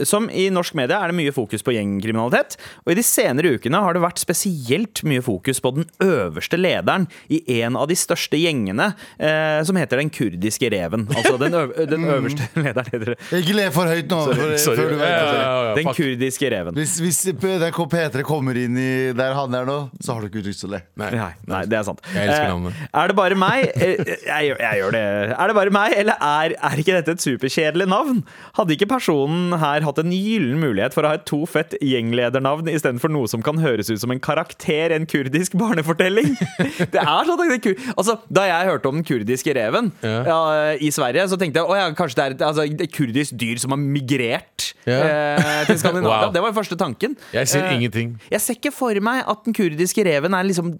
[0.08, 3.76] Som i norsk media er det mye fokus på gjengkriminalitet, og i de senere ukene
[3.76, 8.40] har det vært spesielt mye fokus på den øverste lederen i en av de største
[8.40, 11.06] gjengene, som heter Den kurdiske reven.
[11.12, 13.18] Altså den, øv den øverste lederen heter det.
[13.42, 14.24] Ikke le for høyt nå.
[14.32, 14.88] Sorry, Sorry.
[14.96, 15.04] Det.
[15.04, 15.97] ja, ja, ja, Den fuck.
[15.98, 16.76] Kurdiske reven.
[16.78, 20.44] Hvis, hvis NRK P3 kommer inn i der han er nå, så har du ikke
[20.46, 20.82] lyst til å le.
[21.00, 21.10] Nei.
[21.18, 22.02] Nei, nei, det er sant.
[22.14, 22.84] Jeg elsker Eh.
[22.96, 25.02] Er det bare meg eh, jeg, jeg gjør det.
[25.34, 28.22] Er det bare meg, eller er, er ikke dette et superkjedelig navn?
[28.56, 32.70] Hadde ikke personen her hatt en gyllen mulighet for å ha et to fett gjengledernavn
[32.72, 36.34] istedenfor noe som kan høres ut som en karakter i en kurdisk barnefortelling?
[36.94, 40.16] Det er sånn at det er altså, Da jeg hørte om den kurdiske reven Ja.
[40.28, 40.38] ja,
[40.80, 43.60] i Sverige, så tenkte jeg å ja, kanskje det er et, altså, et kurdisk dyr
[43.62, 44.98] som har migrert Ja.
[45.02, 45.87] eh, til Skandinavia.
[45.94, 46.32] Wow.
[46.32, 47.16] Det var den første tanken.
[47.32, 48.18] Jeg ser Eh, ingenting.
[48.30, 50.78] jeg ser ikke for meg at den kurdiske reven er liksom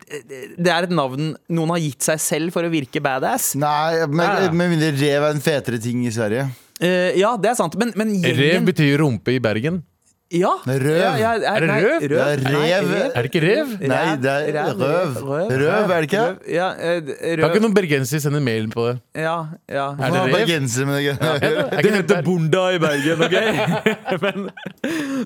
[0.58, 3.54] Det er et navn noen har gitt seg selv for å virke badass.
[3.56, 4.06] Nei, Ja, ja.
[4.06, 6.48] men med mindre rev er en fetere ting i Sverige.
[6.80, 9.82] Uh, ja, det er sant, men, men Rev betyr rumpe i Bergen.
[10.28, 10.50] Ja.
[10.66, 10.88] Røv.
[10.92, 12.02] Ja, ja, Er det nei, røv?
[12.02, 12.90] Det er Nei, rev.
[13.16, 13.70] Er det ikke rev?
[13.80, 15.14] Nei, det er røv.
[15.24, 16.24] Røv, er det ikke?
[16.24, 16.98] Røv, ja, eh,
[17.40, 18.98] Kan ikke noen bergensere sende mail på det?
[19.16, 19.38] Ja,
[19.72, 19.86] ja.
[19.96, 20.34] Er det rev?
[20.36, 21.04] Bergenser, med det?
[21.08, 21.14] ja.
[21.88, 23.36] Det heter Bunda i Bergen, OK?
[24.26, 24.50] Men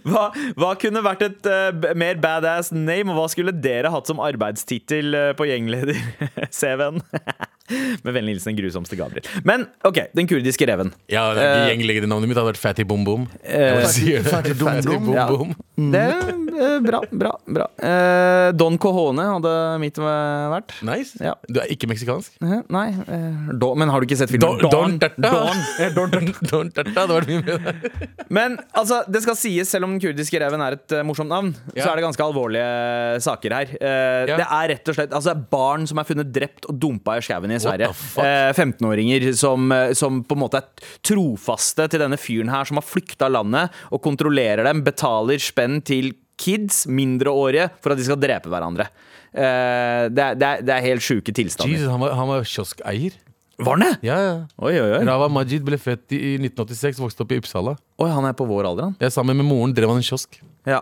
[0.07, 0.29] hva,
[0.61, 5.19] hva kunne vært et uh, mer badass name, og hva skulle dere hatt som arbeidstittel
[5.19, 7.03] uh, på gjengleder-CV-en?
[8.05, 9.27] Med vennlig hilsen den grusomste Gabriel.
[9.47, 10.93] Men OK, den kurdiske reven.
[11.11, 13.27] Ja, det er navnet ikke mitt hadde vært Fatty Bom Bom.
[13.43, 13.85] Eh.
[14.27, 14.55] Fatty.
[14.59, 15.55] Bom Bom.
[15.93, 17.67] Det er eh, bra, bra, bra.
[17.83, 20.75] Eh, Don Cojone hadde mitt eh, vært.
[20.87, 21.17] Nice.
[21.23, 21.35] Ja.
[21.49, 22.35] Du er ikke meksikansk?
[22.45, 25.63] Eh, Nei eh, do, Men har du ikke sett filmen Don Terta Don.
[25.81, 26.47] Eh, Don Tata.
[26.53, 27.89] Don Tata, det var mye med.
[28.39, 31.53] Men altså, det skal sies, selv om den kurdiske reven er et uh, morsomt navn,
[31.77, 31.85] Ja.
[31.85, 33.75] så er det ganske alvorlige saker her.
[33.79, 33.91] Uh,
[34.33, 34.37] Ja.
[34.39, 37.52] Det er rett og slett altså, barn som er funnet drept og dumpa i skauen
[37.57, 37.91] i Sverige.
[38.23, 42.81] Eh, 15-åringer som, eh, som på en måte er trofaste til denne fyren her, som
[42.81, 46.13] har flykta landet og kontrollerer dem, betaler spenn til
[46.43, 48.89] kids, mindreårige, for at de skal drepe hverandre.
[49.33, 51.77] Eh, det, er, det, er, det er helt sjuke tilstander.
[51.77, 53.21] Jesus, han var, han var kioskeier.
[53.63, 53.93] Var han det?
[54.09, 54.37] Ja, ja.
[54.65, 55.03] Oi, oi, oi.
[55.07, 57.77] Rava Majid ble født i i 1986, vokste opp i Uppsala.
[58.01, 58.97] Oi, han er på vår alder, han.
[59.03, 60.41] Ja, Sammen med moren drev han en kiosk.
[60.69, 60.81] Ja.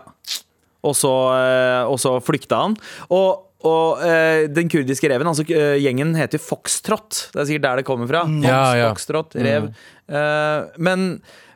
[0.81, 2.77] Og så, eh, og så flykta han.
[3.13, 7.27] Og, og eh, den kurdiske reven, altså eh, gjengen heter Foxtrot.
[7.33, 8.25] Det er sikkert der det kommer fra.
[8.27, 8.89] Fox, Ja, ja.
[8.91, 9.71] Foxtrot, rev.
[10.11, 11.07] Eh, men,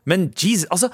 [0.10, 0.92] men jeez, altså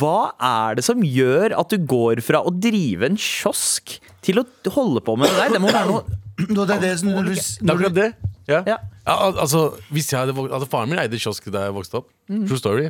[0.00, 3.94] hva er det som gjør at du går fra å drive en kiosk
[4.26, 5.54] til å holde på med det der?
[5.54, 8.08] Det må være noe det er det som når du, når du, det.
[8.50, 8.62] Ja.
[8.66, 8.76] Ja.
[9.06, 12.00] Ja, al altså, hvis jeg hadde, vokst, altså, Faren min eide kiosk da jeg vokste
[12.00, 12.10] opp.
[12.30, 12.46] Mm.
[12.50, 12.88] True story.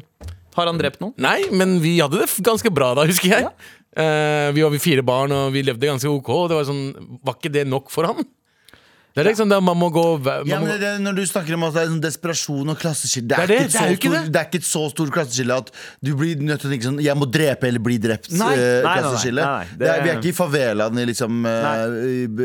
[0.56, 1.12] Har han drept noen?
[1.20, 3.50] Nei, men vi hadde det ganske bra da, husker jeg.
[3.96, 6.28] Eh, vi var fire barn, og vi levde ganske ok.
[6.30, 6.84] Og det var sånn,
[7.26, 8.22] var ikke det nok for han?
[9.10, 11.56] Det er liksom det man må gå man Ja, men det, det, når du snakker
[11.56, 14.20] om at det er sånn desperasjon og klasseskille det, Det det, er så ikke det.
[14.30, 17.00] det er ikke et så stort klasseskille at du blir nødt til å tenke sånn
[17.02, 18.28] Jeg må drepe eller bli drept.
[18.30, 21.00] Nei, uh, nei, nei, nei, nei, nei, det- Det er, vi er ikke i favelaen
[21.02, 21.96] i liksom uh,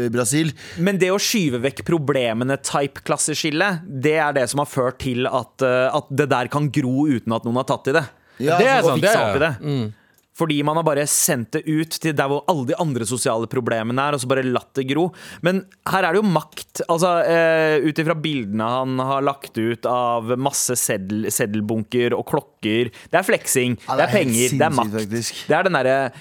[0.01, 0.49] i Brasil.
[0.81, 5.29] Men det å skyve vekk problemene type klasseskille, det er det som har ført til
[5.29, 8.07] at, uh, at det der kan gro uten at noen har tatt i det.
[8.41, 9.53] Ja, Det er sånn det er- det.
[10.35, 14.03] Fordi man har bare sendt det ut til der hvor alle de andre sosiale problemene
[14.03, 15.05] er, og så bare latt det gro.
[15.47, 16.81] Men her er det jo makt.
[16.91, 22.91] Altså, eh, Ut ifra bildene han har lagt ut av masse seddel, seddelbunker og klokker.
[23.11, 24.97] Det er fleksing, Ja, det er helt penger, det er makt.
[24.99, 25.39] faktisk.
[25.47, 26.11] Det er den derre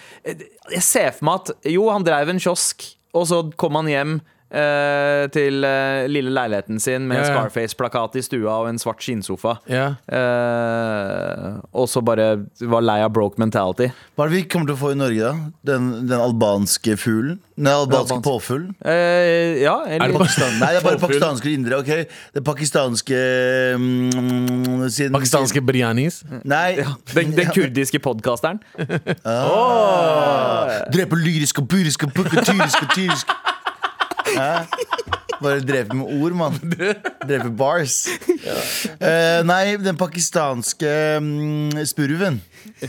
[0.70, 4.14] Jeg ser for meg at jo, han dreiv en kiosk, og så kom han hjem.
[4.54, 7.32] Eh, til eh, lille leiligheten sin med Ja, ja.
[7.34, 9.56] Scarface-plakat i stua og en svart skinnsofa.
[9.68, 9.88] ja.
[10.08, 12.26] Eh, og så bare
[12.70, 13.88] var lei av broke mentality.
[14.14, 15.50] Hva er det vi kommer til å få i Norge, da?
[15.72, 17.40] Den, den albanske fuglen?
[17.58, 18.70] Den albanske albansk- påfuglen?
[18.84, 20.54] Eh, ja, Er eller det Pakistan.
[20.60, 21.06] Nei, det er bare Påfugl.
[21.18, 21.78] pakistanske indre.
[21.82, 21.90] ok?
[22.34, 23.20] Det pakistanske
[23.78, 26.22] mm, sin, Pakistanske biryanis.
[26.44, 26.76] Nei.
[27.14, 28.60] den, den kurdiske podkasteren.
[30.94, 33.34] Dreper lyrisk og burisk og pukatyrisk og tyrisk.
[35.42, 36.54] Bare dreper med ord, mann.
[37.28, 37.96] Dreper bars.
[39.00, 42.40] Eh, nei, den pakistanske mm, spurven.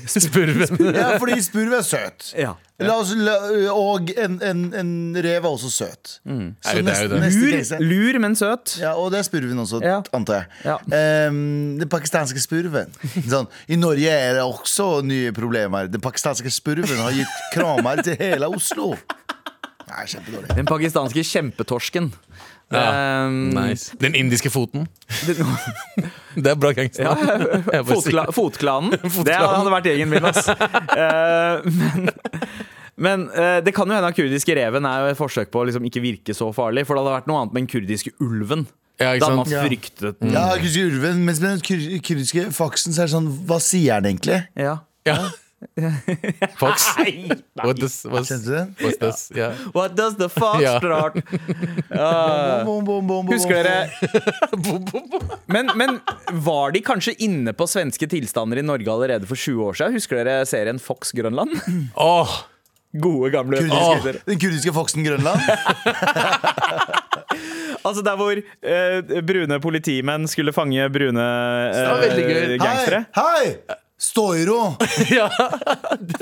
[0.07, 0.77] Spurven.
[0.95, 2.29] Ja, fordi spurv er søt.
[2.37, 2.53] Ja.
[2.83, 3.33] La oss, la,
[3.71, 4.89] og en, en, en
[5.23, 6.15] rev er også søt.
[6.19, 7.19] Så Nei, det er jo neste, det.
[7.23, 8.75] neste Lur, lur, men søt.
[8.81, 9.97] Ja, og det er spurven også, Ja.
[10.15, 10.49] antar jeg.
[10.67, 10.75] Ja.
[10.99, 12.91] Ehm, den pakistanske spurven.
[13.31, 15.87] Sånn, I Norge er det også nye problemer.
[15.91, 18.93] Den pakistanske spurven har gitt kramer til hele Oslo.
[19.95, 20.55] Nei, kjempedårlig.
[20.57, 22.09] Den pakistanske kjempetorsken.
[22.73, 23.25] Ja.
[23.27, 23.93] Um, Nice.
[24.01, 24.87] Den indiske foten.
[26.35, 27.05] det- er bra gangster.
[27.05, 28.97] Ja, fotkla, fotklanen.
[28.99, 29.27] fotklanen.
[29.29, 30.49] Det hadde vært gjengen min, ass.
[30.49, 32.09] uh, men
[32.95, 35.67] men uh, det kan jo hende at kurdiske reven er jo et forsøk på å
[35.69, 36.85] liksom ikke virke så farlig.
[36.87, 38.65] For det hadde vært noe annet med den kurdiske ulven.
[38.95, 40.31] Ja, ikke Da hadde man fryktet den.
[40.35, 44.15] Ja, kurdiske ulven, mens med den kurdiske faksen så er det sånn Hva sier den
[44.15, 44.39] egentlig?
[44.55, 44.77] Ja.
[45.07, 45.17] Ja.
[46.59, 46.85] Fox.
[46.97, 47.29] Nei,
[47.63, 49.31] What does, what's, what's this?
[49.73, 50.77] What does the fox Ja.
[50.79, 51.13] start?
[52.65, 53.89] Bom, bom, bom, bom, Husker dere
[55.55, 55.99] men, men
[56.45, 59.95] var de kanskje inne på svenske tilstander i Norge allerede for 20 år siden?
[59.99, 61.55] Husker dere serien Fox Grønland?
[61.95, 62.29] Oh.
[62.95, 65.41] Gode, gamle kurdiske, Den kurdiske foksen Grønland?
[67.85, 71.25] Altså der hvor eh, brune politimenn skulle fange brune
[71.75, 73.03] eh, gangstere.
[73.17, 73.43] Hei!
[73.45, 73.81] hei!
[73.95, 74.75] Stå i ro!
[75.17, 75.29] ja.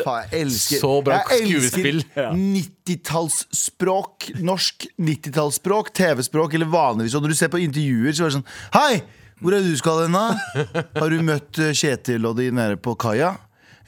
[0.03, 2.03] Faen, jeg elsker Så bra Jeg skuespill.
[2.03, 4.27] elsker 90-tallsspråk.
[4.45, 7.15] Norsk 90-tallsspråk, TV-språk eller vanligvis.
[7.17, 9.01] Og når du ser på intervjuer, så er det sånn Hei!
[9.43, 10.61] Hvor er det du skal hen, da?
[11.01, 13.33] Har du møtt eh, Kjetil og de nede på kaia?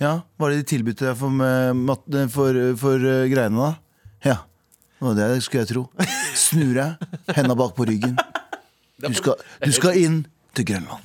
[0.02, 0.18] Ja.
[0.36, 3.70] Hva er det de tilbød deg for, eh, eh, for, for eh, greiene, da?
[4.26, 4.38] Ja.
[5.06, 5.86] Det det skulle jeg tro.
[6.36, 8.18] Snur jeg, henda bak på ryggen.
[9.06, 10.22] Du skal, du skal inn
[10.56, 11.04] til Grønland.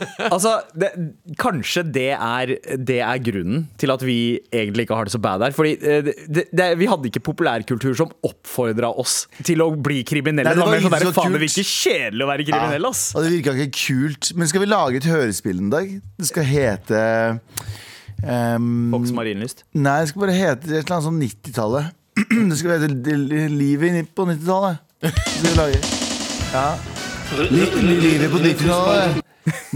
[0.30, 0.90] Altså, det,
[1.40, 4.18] kanskje det er, det er grunnen til at vi
[4.52, 5.54] egentlig ikke har det så bad her.
[5.56, 10.52] Fordi eh, det, vi hadde ikke populærkultur som oppfordra oss til å bli kriminelle.
[10.52, 13.04] Nei, det var sånn faen, det virker kjedelig å være kriminell, ass.
[13.14, 14.32] Og det virka ikke kult.
[14.38, 15.96] Men skal vi lage et hørespill en dag?
[16.20, 17.02] Det skal hete
[18.24, 19.66] um, Fox Marienlyst.
[19.78, 21.96] Nei, det skal bare hete et eller annet sånn 90-tallet.
[22.50, 23.18] Det skal hete
[23.54, 24.82] Livet på 90-tallet.
[25.00, 25.84] Det skal vi lage.
[26.50, 26.99] Ja.
[27.30, 29.20] Li, li, livet på 90-tallet.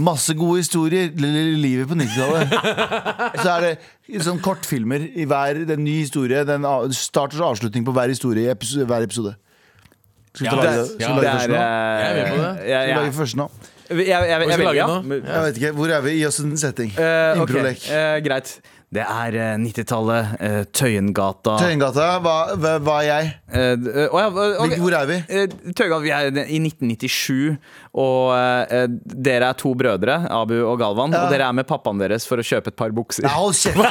[0.03, 1.07] Masse gode historier.
[1.15, 2.51] Li, li, livet på 90-tallet.
[3.43, 6.43] Så er det sånn kortfilmer i hver den nye historie.
[6.47, 9.35] Den start og avslutning på hver historie i episode, hver episode.
[10.35, 10.83] Skal vi Ja, lage?
[10.91, 11.47] Skal vi lage
[12.67, 13.47] det er først nå?
[13.85, 14.35] Jeg, Jeg med på det.
[14.35, 15.33] Jeg, jeg, jeg, jeg, jeg, ja.
[15.35, 16.15] Jeg vet ikke, Hvor er vi?
[16.17, 16.89] Gi oss en setting.
[16.97, 17.83] Eh, Improlek.
[17.93, 18.55] eh, greit.
[18.95, 23.31] Det er eh, 90-tallet, eh, Tøyengata Tøyengata, hva, hva, hva er jeg?
[23.51, 24.75] Uh, eh, å ja, eh.
[24.79, 25.17] Hvor er vi?
[25.27, 27.57] Eh, Tøyengata, vi er i 1997,
[27.99, 28.87] og uh,
[29.27, 31.11] dere er to brødre, Abu og Galvan.
[31.15, 31.19] Ja.
[31.25, 33.23] Og dere er med pappaen deres for å kjøpe et par bukser.
[33.27, 33.81] Nei, hold kjeft!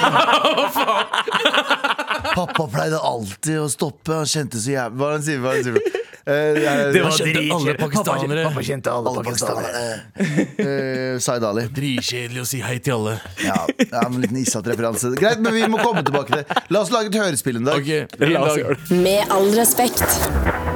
[2.34, 4.14] Pappa pleide alltid å stoppe.
[4.16, 5.40] Han kjente så jævlig Hva er det han sier?
[5.44, 6.03] Hva er det han sier?
[6.26, 7.50] Eh, Det var dritkjedelig.
[7.52, 8.44] alle pakistanere.
[8.48, 9.72] Pappa kjente alle alle pakistanere.
[10.16, 11.14] pakistanere.
[11.14, 11.66] Eh, Zaid Ali.
[11.68, 13.18] Dritkjedelig å si hei til alle.
[13.44, 15.12] Ja, ja, en liten Isat-referanse.
[15.20, 16.62] Greit, men vi må komme tilbake til det.
[16.72, 17.80] La oss lage et hørespill en dag.
[17.82, 19.02] Okay, La oss gjøre det.
[19.04, 20.72] Med all respekt.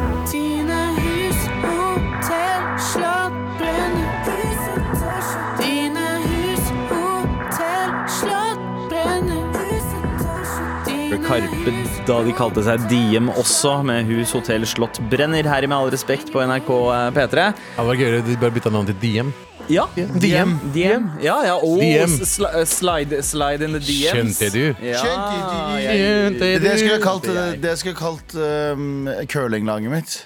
[11.39, 11.73] Karpe
[12.09, 15.91] da de kalte seg Diem også, med hus, hotell, slott brenner her i Med all
[15.93, 16.71] respekt på NRK
[17.15, 17.45] P3.
[17.77, 19.31] Det var gøyere de bare bytta navn til Diem.
[19.69, 19.85] Ja.
[19.95, 20.55] DM.
[20.75, 21.05] DM.
[21.23, 21.55] Ja, ja.
[21.63, 22.15] Oh, DM.
[22.25, 24.39] sli- slide, slide in the DMs.
[24.39, 24.65] Skjønte du?
[24.89, 26.47] Ja, Skjønte du?
[26.65, 27.29] Det jeg skulle ha kalt,
[27.63, 27.79] Det jeg.
[27.83, 30.17] skulle kalt um, curlinglaget mitt.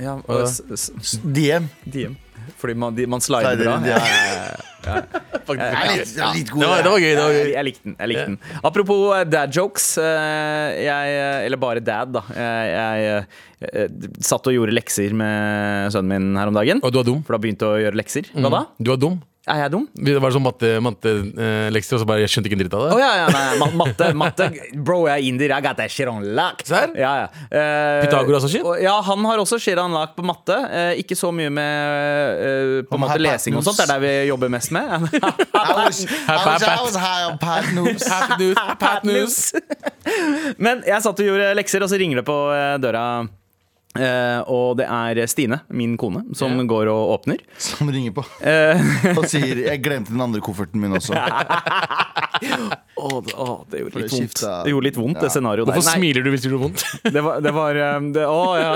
[0.00, 0.48] ja, og
[1.36, 1.68] DM.
[1.84, 2.16] DM.
[2.58, 3.76] Fordi man, de, man slider Slider bra.
[3.78, 4.34] in, Ja, ja.
[4.34, 5.02] ja, ja.
[5.48, 6.62] Er litt, litt god.
[6.62, 7.10] Det var, det var gøy.
[7.14, 7.50] Det var gøy.
[7.54, 7.94] jeg likte den.
[7.98, 8.38] jeg likte den
[8.68, 9.86] Apropos eh, dad jokes.
[10.02, 12.22] eh, Jeg, eh, eller bare dad, da.
[12.36, 13.88] Jeg, jeg,
[14.28, 16.82] satt og gjorde lekser med sønnen min her om dagen.
[16.84, 17.24] Og du var dum.
[17.26, 18.28] For da begynte å gjøre lekser.
[18.36, 18.62] Hva da?
[18.78, 19.18] Du var dum.
[19.48, 19.86] Er jeg dum?
[19.94, 22.74] Det var sånn mattelekser, matte, eh, lekser, og så bare jeg skjønte ikke en dritt
[22.76, 22.90] av det.
[22.96, 25.54] Oh, ja, ja, nei, nei, matte, matte Bro, jeg er indier.
[25.56, 26.58] I got that shit on lock.
[26.68, 26.92] Serr?
[26.98, 27.28] Ja, ja.
[27.48, 28.68] Uh, Pythagoras og shit?
[28.84, 30.58] Ja, han har også shit on lock på matte.
[30.68, 33.80] Uh, ikke så mye med på en måte her lesing og sånt.
[33.80, 34.86] Det er der vi jobber mest med.
[40.64, 42.36] Men jeg satt og gjorde lekser, og så ringer det på
[42.82, 43.04] døra.
[43.96, 46.66] Eh, og det er Stine, min kone, som yeah.
[46.68, 47.40] går og åpner.
[47.68, 51.16] Som ringer på uh, og sier 'jeg glemte den andre kofferten min også'.
[53.00, 54.42] oh, det, oh, det gjorde litt vondt.
[54.44, 55.78] Det gjorde litt vondt, det scenarioet der.
[55.80, 56.84] Hvorfor smiler du hvis det gjør vondt?
[57.16, 58.70] det var, det var um, det, Å ja.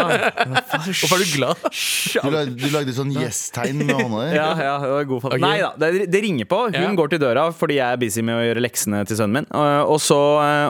[0.89, 1.57] Hvorfor er du glad?
[1.63, 4.35] Du lagde, du lagde sånn yes-tegn med hånda di.
[4.41, 5.39] Ja, ja, det var god okay.
[5.39, 5.45] Ok.
[5.45, 6.65] Nei da, det, det ringer på.
[6.73, 6.99] Hun yeah.
[6.99, 9.51] går til døra fordi jeg er busy med å gjøre leksene til sønnen min.
[9.53, 10.23] Og, og, så,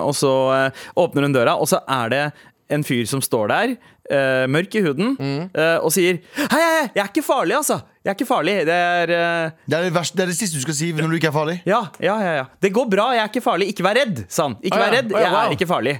[0.02, 2.24] og så eh, åpner hun døra, og så er det
[2.72, 3.74] en fyr som står der,
[4.12, 5.48] eh, mørk i huden, Mm.
[5.56, 7.80] uh, og sier Hei, hei, jeg er ikke farlig, altså!
[8.02, 8.54] Jeg er ikke farlig.
[8.66, 9.50] Det er uh...
[9.66, 11.36] Det er det, verste, det er det siste du skal si når du ikke er
[11.36, 11.60] farlig.
[11.68, 12.44] Ja, ja, ja, ja.
[12.62, 13.68] Det går bra, jeg er ikke farlig.
[13.70, 14.56] Ikke vær redd, sa han.
[14.62, 15.38] Ikke ah, vær redd, jeg wow.
[15.44, 15.94] er ikke farlig.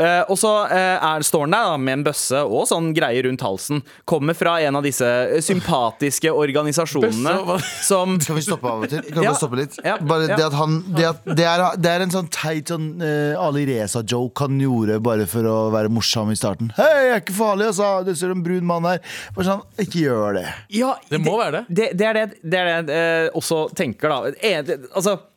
[0.00, 3.20] Eh, og så uh, er, står han der da, med en bøsse og sånn greie
[3.26, 3.82] rundt halsen.
[4.08, 8.90] Kommer fra en av disse eh, sympatiske organisasjonene Bøsse, som Skal vi stoppe av og
[8.92, 9.02] til?
[9.10, 9.34] Kan vi Ja.
[9.36, 9.76] stoppe litt?
[9.84, 9.98] Ja.
[10.00, 10.36] Bare Ja.
[10.40, 13.66] det at han Det, at, det, er, det er en sånn teit sånn uh, Ali
[13.68, 16.72] Reza-joke han gjorde bare for å være morsom i starten.
[16.76, 17.90] Hei, jeg er ikke farlig, altså!
[18.06, 19.00] Det står en brun mann her.
[19.36, 20.46] Bare sånn, ikke gjør det.
[20.80, 21.64] Ja, Det må være det.
[21.68, 24.30] Det, det er det, det, er det jeg også tenker, da.
[24.30, 25.29] Det- altså det- det-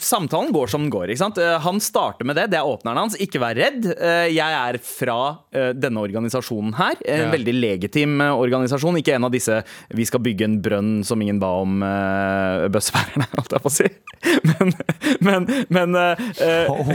[0.00, 1.10] samtalen går som den går.
[1.12, 1.38] Ikke sant?
[1.38, 2.46] Eh, han starter med det.
[2.52, 3.16] Det er åpneren hans.
[3.20, 3.84] Ikke vær redd.
[3.92, 5.18] Eh, jeg er fra
[5.52, 6.96] eh, denne organisasjonen her.
[7.04, 7.30] En Ja.
[7.32, 8.96] veldig legitim eh, organisasjon.
[9.00, 13.26] Ikke en av disse 'vi skal bygge en brønn som ingen ba om', uh, bøssebærerne,
[13.36, 13.88] holdt jeg på å si.
[14.44, 14.72] Men,
[15.20, 16.88] men, men eh, eh, Oh,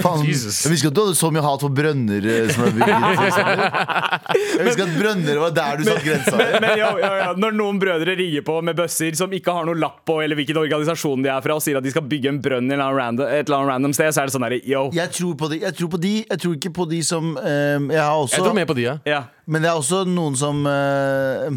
[0.00, 0.24] faen.
[0.30, 0.64] Jesus.
[0.64, 2.88] Jeg visste ikke at du hadde så mye hat for brønner eh, som bygget.
[4.60, 6.36] Jeg visste ikke at brønner var der du satte grensa.
[6.60, 9.78] Men jo, jo, jo, Når noen brødre rier på med bøsser som ikke har noe
[9.78, 12.40] lapp på, eller hvilken organisasjon de er fra, og sier at de skal bygge en
[12.44, 14.60] brønn et eller annet random, et eller annet random sted, så er det sånn herre
[14.68, 14.82] yo.
[14.96, 15.60] Jeg tror på de.
[15.64, 18.44] Jeg tror på de Jeg tror ikke på de som um, Jeg har også Jeg
[18.46, 18.96] tror mer på de, ja.
[19.08, 19.22] Ja.
[19.50, 21.48] Men det er også noen som uh,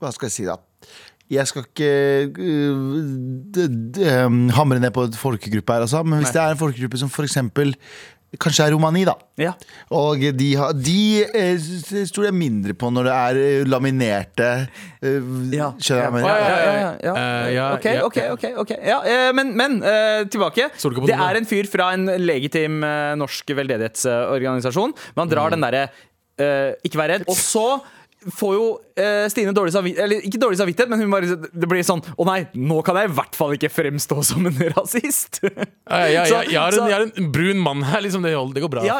[0.00, 0.58] Hva skal jeg si, da?
[1.26, 1.86] Jeg skal ikke
[2.38, 2.98] uh,
[3.50, 6.04] d- d- eh, hamre ned på et folkegruppe her, altså.
[6.06, 7.74] Men hvis det er en folkegruppe som for eksempel
[8.42, 9.14] Kanskje er romani, da.
[9.40, 9.52] Ja.
[9.96, 14.48] Og de, har, de eh, s- tror jeg mindre på når det er eh, laminerte
[15.02, 15.72] eh, Ja.
[15.78, 17.50] Skjønner jeg Ja, ja, ja, ja, ja.
[17.56, 18.78] Ja, ok, ok, ok, okay.
[18.88, 20.70] ja, eh, Men, men eh, tilbake.
[20.76, 22.80] Stoler Det er en fyr fra en legitim
[23.20, 24.92] norsk veldedighetsorganisasjon.
[25.14, 25.34] Men han Mm.
[25.34, 25.84] drar den derre
[26.84, 27.24] ikke vær redd.
[27.28, 27.66] Og så
[28.34, 28.64] får jo
[28.98, 32.38] eh, Stine dårlig samvittighet Eller ikke dårlig samvittighet, men bare, det blir sånn Å nei,
[32.58, 35.40] nå kan jeg i hvert fall ikke fremstå som en rasist.
[35.42, 38.24] Ja, ja, ja, Så- jeg, er en, jeg er en brun mann her, liksom.
[38.26, 38.84] Det, går bra.
[38.86, 38.96] Ja,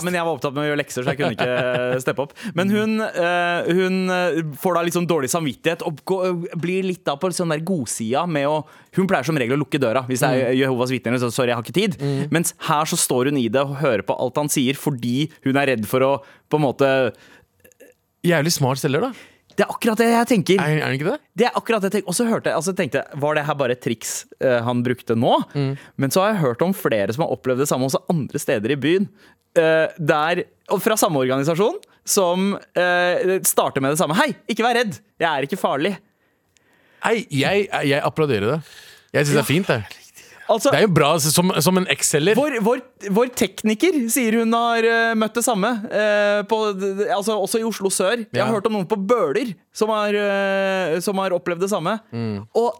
[0.06, 2.34] men jeg var opptatt med å gjøre lekser, så jeg kunne ikke eh, steppe opp.
[2.56, 7.04] Men hun, eh, hun eh, får da litt sånn dårlig samvittighet og går, blir litt
[7.06, 8.60] da på sånn der godsida med å
[8.96, 11.14] Hun pleier som regel å lukke døra hvis det er Jehovas vitner.
[11.22, 11.92] Så sorry, jeg har ikke tid.
[12.34, 15.60] Mens her så står hun i det og hører på alt han sier fordi hun
[15.60, 16.12] er redd for å
[16.50, 16.88] på en måte
[18.26, 19.12] Jævlig smart selger, da.
[19.50, 20.60] Det er akkurat det jeg tenker.
[20.62, 21.18] Er, er det ikke det?
[21.36, 22.12] Det er akkurat det jeg tenker.
[22.12, 24.82] Og så hørte jeg, altså tenkte jeg, Var det her bare et triks uh, han
[24.86, 25.34] brukte nå?
[26.00, 28.72] Men så har jeg hørt om flere som har opplevd det samme også andre steder
[28.72, 29.08] i byen.
[29.58, 34.16] Uh, der, og Fra samme organisasjon, som uh, starter med det samme.
[34.20, 35.00] Hei, ikke vær redd!
[35.20, 35.96] Jeg er ikke farlig.
[37.00, 38.60] Nei, jeg, jeg applauderer det.
[39.16, 39.99] Jeg syns det er fint, det.
[40.50, 42.38] Altså, Det er jo bra som, som en X-selger.
[42.38, 42.82] vår, vår,
[43.14, 45.70] vår tekniker sier hun har uh, møtt det samme.
[45.86, 46.58] Uh, på,
[47.06, 48.24] altså, også i Oslo sør.
[48.26, 51.94] Jeg har hørt om noen på Bøler som har, uh, som har opplevd det samme.
[52.10, 52.42] Mm.
[52.58, 52.72] Og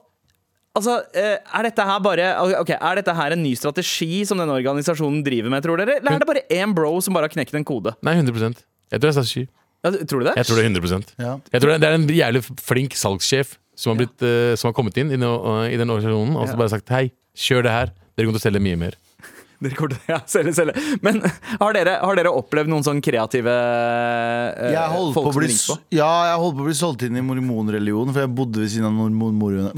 [0.78, 5.22] altså, er dette her bare okay, Er dette her en ny strategi som denne organisasjonen
[5.26, 6.00] driver med, tror dere?
[6.00, 7.94] Eller er det bare én bro som bare har knekt en kode?
[8.06, 9.46] Nei, 100% Jeg tror det er strategi.
[9.80, 10.34] Ja, tror du det?
[10.36, 11.36] Jeg tror det er 100 Ja.
[11.54, 14.98] Jeg tror det, det er en jævlig flink salgssjef som har, blitt, som har kommet
[15.00, 15.30] inn i, no,
[15.64, 16.58] i den organisasjonen og så Ja.
[16.60, 17.06] bare sagt hei,
[17.40, 17.94] kjør det her.
[18.16, 18.96] Dere kommer til å selge mye mer.
[19.60, 20.72] Dere kommer til- ja, selge, selge.
[21.04, 21.18] Men
[21.60, 25.40] har dere, har dere opplevd noen sånn kreative eh, Jeg holdt folk på å som
[25.42, 25.76] bli, ringer på?
[25.98, 28.88] ja, jeg holdt på å bli solgt inn i mormonreligionen, for jeg bodde ved siden
[28.88, 29.76] av mormonreligionen.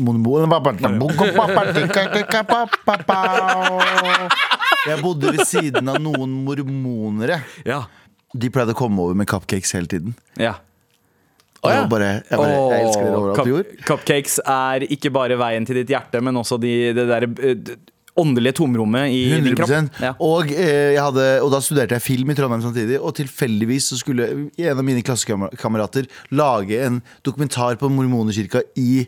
[4.88, 7.40] Jeg bodde ved siden av noen mormonere.
[7.66, 7.84] Ja.
[8.32, 10.14] De pleide å komme over med cupcakes hele tiden.
[10.40, 10.56] ja.
[11.62, 13.72] Og jeg, bare, jeg, bare, jeg elsker det overalt på jord.
[13.86, 17.74] Cupcakes er ikke bare veien til ditt hjerte, men også de, det der eh,
[18.18, 19.70] åndelige tomrommet i din kropp.
[20.02, 20.12] Ja.
[20.18, 22.98] og, eh, hadde, og da studerte jeg film i Trondheim samtidig.
[23.00, 29.04] Og tilfeldigvis så skulle en av mine klassekamerater lage en dokumentar på mormonerkirka i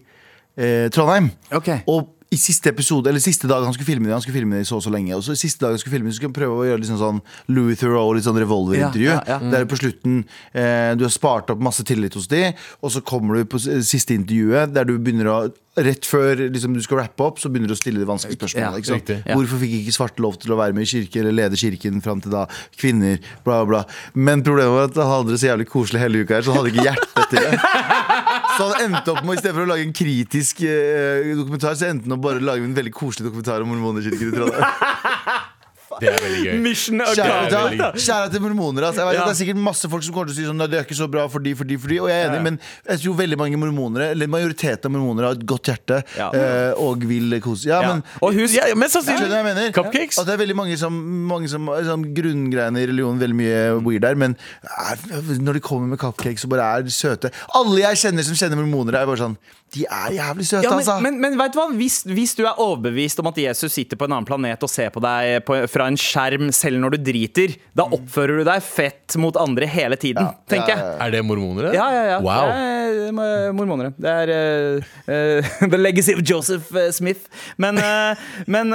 [0.57, 1.33] eh, Trondheim.
[1.59, 1.75] Ok.
[1.91, 4.67] Og i siste episode, eller siste dag han skulle filme det, han skulle filme det
[4.67, 5.15] i så og så lenge.
[5.17, 7.01] Og så siste dag han skulle filme det, så skulle han prøve å gjøre liksom
[7.01, 7.21] sånn
[7.55, 9.11] Louis Theroux, litt sånn revolverintervju.
[9.11, 9.53] Ja, ja, ja.
[9.55, 12.49] Der på slutten eh, du har spart opp masse tillit hos de,
[12.81, 15.37] og så kommer du på siste intervjuet der du begynner å
[15.75, 19.17] Rett før liksom, du skal rappe opp, så begynner du å stille de vanskelige spørsmålene.
[19.35, 22.23] Hvorfor fikk ikke svarte lov til å være med i kirke eller lede kirken fram
[22.23, 22.45] til da?
[22.79, 23.81] Kvinner, bla, bla.
[24.15, 26.63] Men problemet var at han hadde det så jævlig koselig hele uka her, så han
[26.63, 27.59] hadde ikke hjerte til det.
[28.55, 31.89] Så han endte opp med, i stedet for å lage en kritisk eh, dokumentar, så
[31.91, 35.51] endte han opp bare å lage en veldig koselig dokumentar om Trondheim.
[36.01, 36.61] Det er veldig gøy.
[36.65, 38.83] Mission Kjære til, kjære til mormoner.
[38.89, 39.01] Altså.
[39.03, 39.25] Jeg vet Ja.
[39.25, 40.97] Det er sikkert masse folk som kommer til å si sånn, «Nei, det er ikke
[40.99, 41.99] så bra for de, for de, for de.
[42.01, 42.43] Og jeg er enig, Ja.
[42.43, 46.31] men jeg tror veldig mange mormonere, eller majoriteten av mormonere har et godt hjerte Ja.
[46.33, 47.89] eh, og vil kose Ja, Ja.
[47.95, 49.31] men Og hus, Ja, men mest Skjønner du sannsynlig.
[49.31, 49.73] hva jeg mener?
[49.73, 50.19] Cupcakes?
[50.19, 50.93] At det er veldig mange som,
[51.29, 54.97] mange som liksom, Grunngreiene i religionen veldig mye weird der, men er,
[55.39, 59.01] når de kommer med cupcakes og bare er søte Alle jeg kjenner som kjenner mormonere,
[59.03, 59.37] er bare sånn
[59.75, 60.97] De er jævlig søte, Ja, men, altså.
[61.03, 61.67] men, men vet du hva?
[61.75, 64.93] Hvis, hvis du er overbevist om at Jesus sitter på en annen planet og ser
[64.95, 69.17] på deg på, fra en skjerm selv når du driter, da oppfører du deg fett
[69.21, 70.95] mot andre hele tiden, tenker jeg.
[71.05, 71.73] Er det mormonere?
[71.75, 72.21] Ja, ja, ja.
[72.25, 72.51] Wow.
[72.55, 73.93] Det er eh, mormonere.
[73.99, 77.27] Det er uh, uh, The legacy of Joseph Smith.
[77.61, 78.15] Men, uh,
[78.55, 78.73] men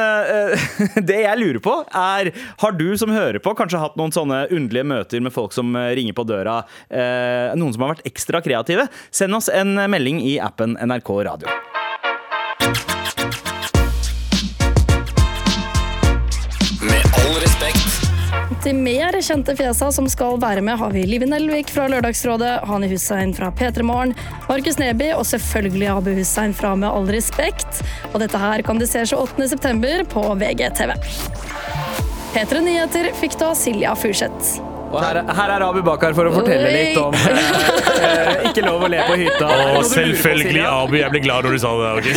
[1.10, 2.32] det jeg lurer på, er
[2.62, 6.16] Har du som hører på, kanskje hatt noen sånne underlige møter med folk som ringer
[6.18, 6.60] på døra?
[6.90, 8.88] eh, noen som har vært ekstra kreative?
[9.16, 11.48] Send oss en melding i appen NRK Radio.
[16.82, 18.00] Med all respekt.
[18.64, 22.90] Til mer kjente fjesa som skal være med, har vi Live Nelvik fra Lørdagsrådet, Hani
[22.90, 24.16] Hussein fra P3 Morgen,
[24.48, 27.84] Markus Neby og selvfølgelig Abu Hussein fra Med all respekt.
[28.14, 30.10] Og dette her kan du se 28.9.
[30.10, 30.98] på VGTV.
[32.34, 34.58] P3 Nyheter fikk da Silja Furseth.
[34.90, 37.40] Og her, her er Abu Bakar for å fortelle litt om eh,
[38.00, 39.50] eh, Ikke lov å le på hytta.
[39.50, 40.64] Det Og selvfølgelig?
[40.66, 40.96] Abu.
[41.00, 41.90] Jeg ble glad når du sa det.
[42.00, 42.16] Okay.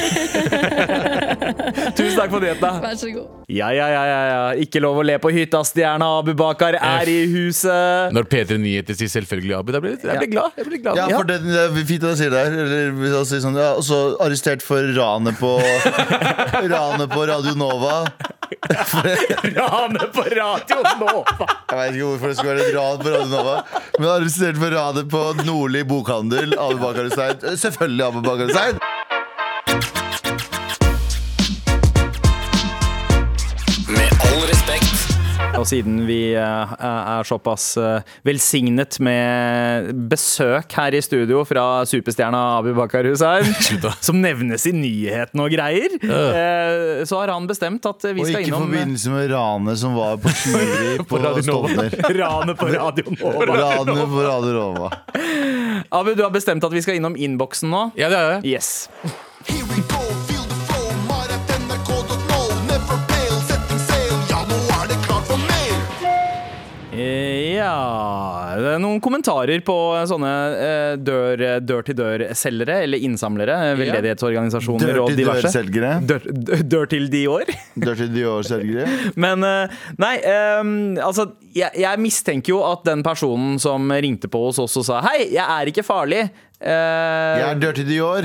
[1.98, 2.80] Tusen takk for nyhetene.
[2.86, 3.28] Vær så god.
[3.52, 4.40] Ja, ja, ja, ja, ja.
[4.64, 5.60] Ikke lov å le på hytta.
[5.68, 8.14] Stjerna Abu Bakar er i huset.
[8.16, 10.56] Når P3 Nyheter sier selvfølgelig Abu, da blir jeg, blir glad.
[10.56, 11.00] Jeg blir glad.
[11.02, 12.60] Ja, for det, det er fint at du sier det her.
[12.64, 15.52] Eller, hvis jeg sier sånn, ja, og så arrestert for ranet på
[16.72, 18.06] Ranet på Radio Nova.
[19.56, 21.46] Rane på radio Nova!
[21.70, 23.56] Jeg vet ikke hvorfor det skulle være et ran på Radio Nova.
[23.98, 26.54] Men arrestert for ranet på Nordli bokhandel.
[26.58, 27.56] Abu Bakar Hussein.
[27.66, 28.82] Selvfølgelig Abu Bakar Hussein.
[35.52, 42.40] Og siden vi eh, er såpass eh, velsignet med besøk her i studio fra superstjerna
[42.56, 43.46] Abu Bakar Hussein,
[44.06, 48.40] som nevnes i nyhetene og greier, eh, så har han bestemt at vi Og skal
[48.40, 51.44] ikke i innom eh, forbindelse med ranet som var på Tjuri på på Nova.
[51.44, 51.98] Stovner.
[52.22, 53.60] ranet på Radio Nova.
[53.62, 54.92] Ranet på Radio Nova.
[55.92, 57.90] Abu, du har bestemt at vi skal innom innboksen nå.
[58.00, 58.56] Ja, det har jeg.
[58.56, 58.88] Yes.
[67.62, 69.74] Ja det er Noen kommentarer på
[70.10, 75.48] sånne eh, dør- dør-til-dør-selgere, eller innsamlere, eh, veldedighetsorganisasjoner og diverse.
[75.48, 75.92] Dør-til-dør-selgere.
[76.08, 77.52] Dør, dør, dør til Dior.
[77.86, 78.86] Dør-til-Dior-selgere.
[79.24, 84.46] Men eh, nei, ehm, altså jeg, jeg mistenker jo at den personen som ringte på
[84.50, 86.26] oss og sa Hei, jeg er ikke farlig.
[86.62, 88.22] Jeg er Dirty-Dior.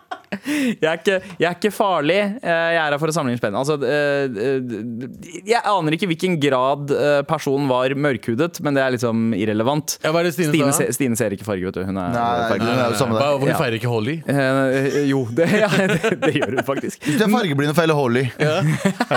[0.30, 2.18] jeg, er ikke, jeg er ikke farlig.
[2.38, 3.56] Eh, jeg er her for å samle inn spenn.
[3.58, 6.92] Altså, eh, eh, jeg aner ikke hvilken grad
[7.28, 9.98] personen var mørkhudet, men det er liksom irrelevant.
[10.04, 11.84] Ja, er det Stine Stine, se, Stine ser ikke farge, vet du.
[11.86, 13.58] Hun er Nei, er Hva, Ja.
[13.58, 14.20] feirer ikke Holly.
[14.30, 17.02] Eh, jo, det, ja, det, det gjør hun faktisk.
[17.06, 18.26] Hvis Du er fargeblind og feiler Holly.
[18.38, 18.66] Er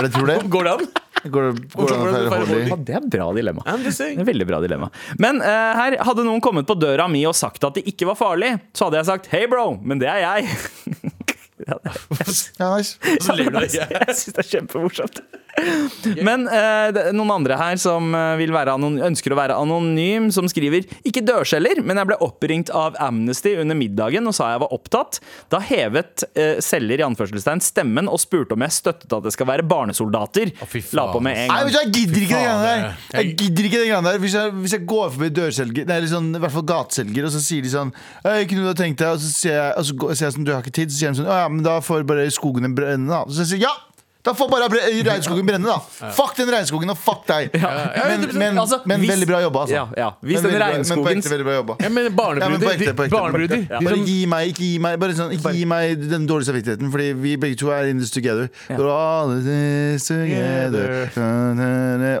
[0.02, 0.40] det, tror du det?
[0.50, 0.88] Går det an?
[1.24, 2.68] Går, det- går det an å feile Holly?
[2.68, 3.62] Ja, det er bra dilemma.
[3.64, 4.90] Er veldig bra dilemma.
[5.18, 8.18] Men uh, her hadde noen kommet på døra mi og sagt at det ikke var
[8.20, 10.48] farlig, så hadde jeg sagt hei, bro, men det er jeg.
[11.64, 11.92] Ja, det
[12.58, 12.98] Ja, nice.
[12.98, 13.68] Du av det.
[13.78, 15.20] jeg syns det er kjempemorsomt.
[16.26, 20.48] Men eh, noen andre her som eh, vil være anon ønsker å være anonym, som
[20.50, 24.74] skriver Ikke dørselger, men jeg ble oppringt av Amnesty under middagen og sa jeg var
[24.74, 25.20] opptatt.
[25.52, 29.48] Da hevet eh, selger i anførselstegn stemmen og spurte om jeg støttet at det skal
[29.52, 30.52] være barnesoldater.
[30.58, 30.98] Å, fy faen.
[30.98, 31.70] La på med en gang.
[31.70, 32.84] Nei, jeg gidder ikke den der.
[33.14, 36.28] Jeg gidder ikke den greia der Hvis jeg, hvis jeg går forbi dørselger Nei, sånn,
[36.34, 37.90] i hvert fall gateselger, og så sier de sånn
[38.24, 40.36] «Hei, Kunne du ha tenkt deg Og så sier jeg, og så går- sier jeg
[40.36, 42.26] sånn, du har ikke tid, så sier de sånn Å ja, men da får bare
[42.34, 43.22] skogene brenne, da.
[43.30, 43.74] Så sier jeg ja!
[44.24, 44.68] Da får bare
[45.04, 46.08] regnskogen brenne, da.
[46.16, 47.52] Fuck den regnskogen, og fuck deg.
[47.60, 49.74] Men, men, Altså, men hvis- veldig bra jobba, altså.
[49.74, 50.10] Ja, ja.
[50.24, 51.76] Hvis Men den regnskogens veldig bra jobba.
[51.84, 52.70] Ja, men barnebruder.
[52.72, 53.66] ekte, barnebruder.
[53.70, 53.80] Ja.
[53.84, 57.10] Bare gi meg, ikke gi meg, bare sånn, ikke gi meg den dårlige samvittigheten, fordi
[57.20, 58.48] vi begge to er in this together.
[58.70, 61.10] All this together.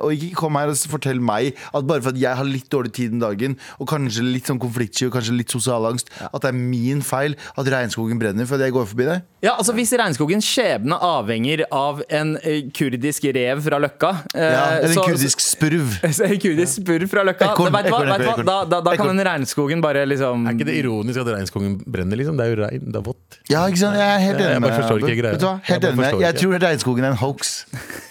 [0.04, 2.92] Og ikke kom her og fortell meg at bare for at jeg har litt dårlig
[2.96, 6.50] tid den dagen, og kanskje litt sånn konfliktsky og kanskje litt sosial angst, at det
[6.52, 9.22] er min feil at regnskogen brenner fordi jeg går forbi deg.
[9.44, 14.64] Ja, altså Hvis regnskogens skjebne avhenger av en eh, kurdisk rev fra Løkka eh, Ja,
[14.80, 15.92] eller en kurdisk spurv.
[16.04, 17.50] En kurdisk spurv fra Løkka.
[17.52, 18.18] Ekorn, da, ekorn, hva?
[18.20, 18.46] ekorn.
[18.48, 19.16] Da, da, da kan Ekorn.
[19.20, 22.38] den regnskogen bare liksom Er ikke det ironisk at regnskogen brenner, liksom?
[22.40, 23.38] Det er jo regn, det er vått.
[23.50, 23.98] Ja, ikke sant?
[24.00, 25.24] Jeg er helt enig med deg.
[25.24, 25.82] Jeg?
[25.84, 27.54] Jeg Jeg tror regnskogen er en hoax.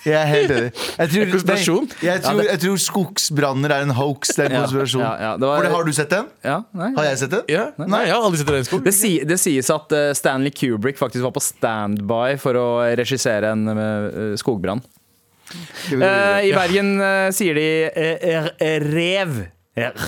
[0.05, 0.71] Jeg er helt enig.
[0.99, 1.89] Jeg tror, konspirasjon?
[2.03, 4.33] Jeg, tror, jeg tror skogsbranner er en hoax.
[4.35, 5.03] Det er en konspirasjon.
[5.03, 6.27] ja, ja, det var- For det, har du sett den?
[6.43, 6.89] ja, nei.
[6.97, 7.43] Har jeg sett den?
[7.49, 8.83] Ja, Nei, jeg har aldri sett regnskog.
[8.83, 12.67] Det, si, det sies at eh, Stanley Kubrick faktisk var på standby for å
[12.99, 14.81] regissere en eh, skogbrann.
[15.91, 17.67] Eh, I Bergen eh, sier de
[18.93, 19.43] rev.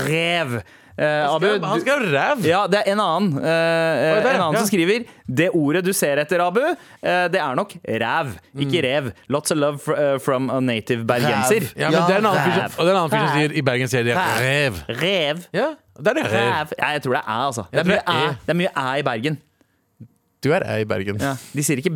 [0.08, 0.58] Rev.
[0.96, 2.46] Eh, Abu, Han skal skrev ræv!
[2.48, 3.34] ja, det er en annen.
[3.44, 4.60] eh, en annen ja.
[4.62, 8.86] som skriver Det ordet du ser etter, Abu, eh, det er nok ræv, ikke Mm.
[8.86, 9.10] rev.
[9.28, 11.68] Lots of love from a native bergenser.
[11.76, 13.38] Ja, men det er en annen fyr som- og det er en annen fyr som
[13.42, 14.74] sier i Bergen sier de rev.
[14.88, 15.38] Rev.
[15.54, 15.68] Ja,
[16.00, 16.24] det er det.
[16.32, 16.32] Rev.
[16.32, 16.68] Ræv.
[16.80, 17.64] Ja, jeg tror det er æ, altså.
[17.74, 18.28] Det er mye æ.
[18.46, 19.38] det er mye æ i Bergen.
[20.46, 21.18] Du er ei i Bergen.
[21.22, 21.34] Ja.
[21.56, 21.92] De sier ikke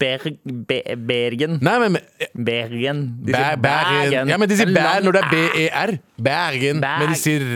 [0.00, 0.26] Berg,
[0.68, 1.56] Be, Bergen.
[1.64, 3.00] Nei, men men- Bergen.
[3.24, 4.28] De sier Bergen.
[4.28, 5.32] Ja, men de sier bær når det er.
[5.32, 5.94] B-E-R.
[6.28, 6.84] Bergen.
[6.84, 7.00] Berg.
[7.00, 7.48] Men de sier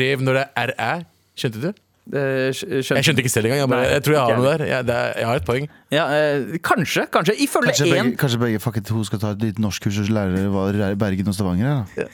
[0.00, 0.90] rev når det er R-æ.
[1.36, 1.70] Skjønte du?
[2.10, 2.48] Eh.
[2.50, 3.60] Jeg skjønte ikke selv engang.
[3.60, 4.64] Jeg, bare, Nei, jeg tror jeg har noe der.
[4.70, 5.68] Jeg, det er, jeg har et poeng.
[5.94, 7.36] Ja, eh, kanskje, kanskje.
[7.44, 10.10] Ifølge Kanskje én begge, kanskje begge fuck it, hun skal ta et lite norskkurs og
[10.16, 11.84] lære hva er Bergen og Stavanger er.
[11.94, 12.08] Da.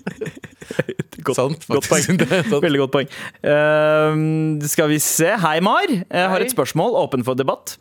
[1.26, 2.20] Godt, Sant, godt poeng.
[2.66, 3.10] Veldig godt poeng.
[3.42, 5.32] Uh, skal vi se.
[5.42, 5.90] Hei, Mar.
[5.90, 7.76] Jeg har et spørsmål åpen for debatt.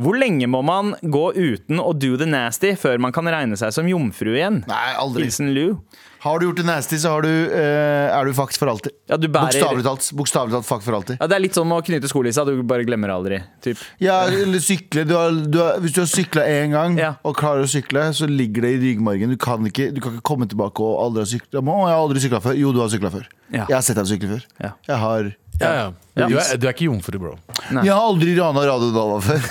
[0.00, 3.72] Hvor lenge må man gå uten å do the nasty før man kan regne seg
[3.74, 4.62] som jomfru igjen?
[4.70, 5.26] Nei, aldri.
[5.26, 5.80] Hilsen Lou.
[6.20, 8.92] Har du gjort det nasty, så har du, uh, er du fucked for alltid.
[9.08, 10.04] Ja, Bokstavelig talt.
[10.12, 11.16] Talt fucked for alltid.
[11.20, 12.44] ja, Det er litt sånn å knyte skolissa.
[12.44, 13.38] Du bare glemmer aldri.
[13.64, 13.80] Typ.
[14.04, 15.06] Ja, eller sykle.
[15.08, 17.14] Du har, du har, hvis du har sykla én gang Ja.
[17.24, 19.32] og klarer å sykle, så ligger det i ryggmargen.
[19.32, 21.64] Du kan ikke, du kan ikke komme tilbake og aldri ha sykla.
[21.64, 22.58] Å, jeg har aldri sykla før.
[22.60, 23.28] Jo, du har sykla før.
[23.50, 23.64] Ja.
[23.64, 24.44] Jeg har sett deg sykle før.
[24.60, 25.88] Jeg har Ja, ja.
[26.26, 27.34] Du, er, du er ikke jomfru, bro.
[27.70, 27.84] Nei.
[27.86, 29.44] Jeg har aldri rana Radio Nova før.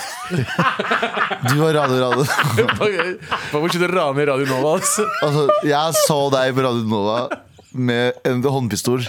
[1.49, 2.25] du har Radio Radio.
[3.51, 4.75] Hva må du rane Radio Nova?
[4.77, 5.05] Altså?
[5.25, 7.19] Altså, jeg så deg på Radio Nova
[7.73, 9.05] med en håndpistol.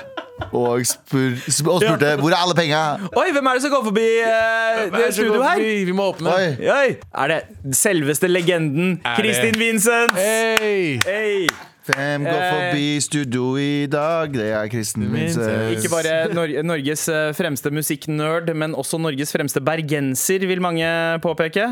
[0.57, 2.83] Og, spur, spur, og spurte hvor er alle penga.
[3.13, 5.61] Oi, hvem er det som går forbi uh, det studioet her?
[5.61, 6.33] Vi, vi må åpne.
[6.33, 6.47] Oi.
[6.65, 10.17] Oi, Er det selveste legenden Kristin Vincent?
[10.17, 10.97] Hei!
[11.05, 11.51] Hey.
[11.89, 12.51] Hvem går Eh.
[12.53, 14.33] forbi studio i dag?
[14.33, 15.79] Det er Kristen Vincent.
[15.79, 20.85] Ikke bare Nor Norges eh, fremste musikknerd, men også Norges fremste bergenser, vil mange
[21.25, 21.71] påpeke.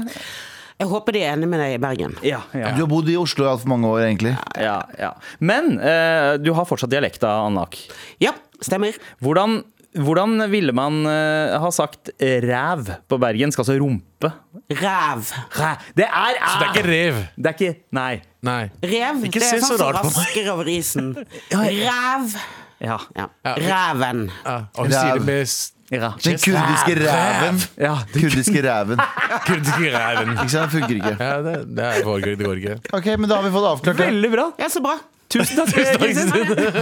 [0.78, 2.12] Jeg håper de er enig med deg i Bergen.
[2.22, 2.70] Ja, ja.
[2.76, 4.36] Du har bodd i Oslo i altfor mange år, egentlig.
[4.56, 5.12] ja, ja.
[5.40, 7.76] Men eh, du har fortsatt dialekta, Annak.
[8.22, 8.30] Ja,
[8.62, 8.94] stemmer.
[9.20, 9.64] Hvordan,
[9.96, 13.58] hvordan ville man uh, ha sagt ræv på bergensk?
[13.58, 14.32] Altså rumpe?
[14.68, 15.32] Ræv.
[15.56, 15.86] ræv.
[15.96, 16.36] Det er æ!
[16.44, 17.24] Så det er ikke rev.
[17.36, 18.20] Det er ikke Nei.
[18.42, 18.68] Nei.
[18.84, 21.10] Rev, Ikke det er så sånn som rasker over isen.
[21.54, 22.36] Ræv.
[22.78, 23.00] Ja.
[23.16, 23.26] Ja.
[23.44, 24.28] Ræven.
[24.44, 25.42] Ja, og hun sier det med
[25.88, 26.10] ja.
[26.24, 27.60] Den kurdiske ræven.
[27.80, 27.94] ja.
[28.12, 29.00] Kurdiske ræven.
[29.46, 30.34] kurdiske ræven.
[30.36, 30.72] Ikke sant?
[30.72, 31.16] Det funker ikke.
[31.18, 32.80] Ja, det, det, er, går det går ikke.
[32.92, 34.10] Ok, men da har vi fått avklart det.
[34.12, 34.50] Veldig bra.
[34.60, 34.98] Ja, så bra.
[35.28, 35.74] Tusen takk.
[35.76, 36.76] Tusen Kristin.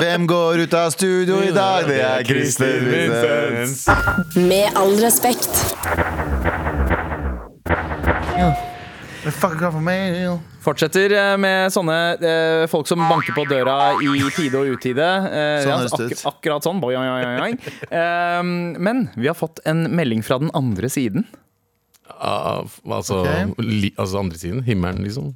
[0.00, 1.84] Hvem går ut av studio i dag?
[1.88, 3.86] Det er Kristen Vincents.
[4.36, 5.50] Med all respekt.
[10.62, 15.06] Fortsetter eh, med sånne eh, folk som banker på døra i tide og utide.
[15.28, 16.16] Eh, Sånn ja, høres det ut.
[16.16, 16.80] ak akkurat sånn.
[16.82, 17.88] Boing, boing, boing, boing.
[17.92, 18.42] Eh,
[18.88, 21.28] men vi har fått en melding fra den andre siden.
[22.22, 23.50] Av, altså, okay.
[23.60, 24.62] li, altså andre siden?
[24.66, 25.34] Himmelen, liksom?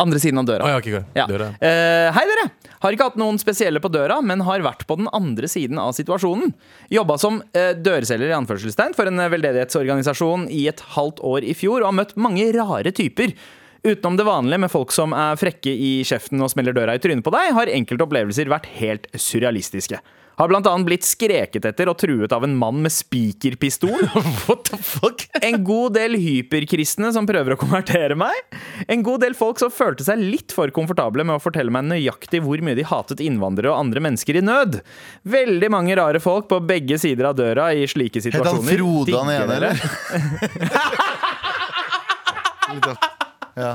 [0.00, 0.64] Andre siden av døra.
[0.64, 1.14] Oh, ja, okay, ok.
[1.18, 1.26] Ja.
[1.28, 1.50] Døra.
[1.60, 2.48] Uh, hei dere!
[2.80, 5.92] Har ikke hatt noen spesielle på døra, men har vært på den andre siden av
[5.96, 6.54] situasjonen.
[6.92, 11.56] Jobba som uh, dørselger i anførselstegn for en eh, veldedighetsorganisasjon i et halvt år i
[11.58, 13.36] fjor, og har møtt mange rare typer.
[13.84, 17.24] Utenom det vanlige med folk som er frekke i kjeften og smeller døra i trynet
[17.24, 20.00] på deg, har enkelte opplevelser vært helt surrealistiske.
[20.38, 24.06] Har annet blitt skreket etter og truet av en mann med spikerpistol.
[24.46, 25.26] What the fuck?
[25.42, 28.32] En god del hyperkristne som prøver å konvertere meg.
[28.88, 32.40] En god del folk som følte seg litt for komfortable med å fortelle meg nøyaktig
[32.44, 34.80] hvor mye de hatet innvandrere og andre mennesker i nød.
[35.28, 38.62] Veldig mange rare folk på begge sider av døra i slike situasjoner.
[38.64, 38.76] Het han.
[38.80, 39.76] Frode han ene, eller?
[43.60, 43.74] Ja.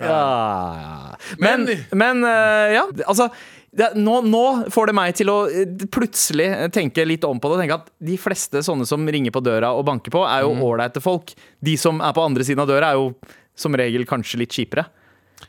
[0.00, 1.16] Ja.
[1.38, 3.30] Men, men eh, ja, altså
[3.76, 7.62] det, nå, nå får det meg til å eh, plutselig tenke litt om på det.
[7.62, 11.02] tenke at De fleste sånne som ringer på døra og banker på, er jo ålreite
[11.04, 11.34] folk.
[11.64, 13.10] De som er på andre siden av døra, er jo
[13.58, 14.86] som regel kanskje litt kjipere.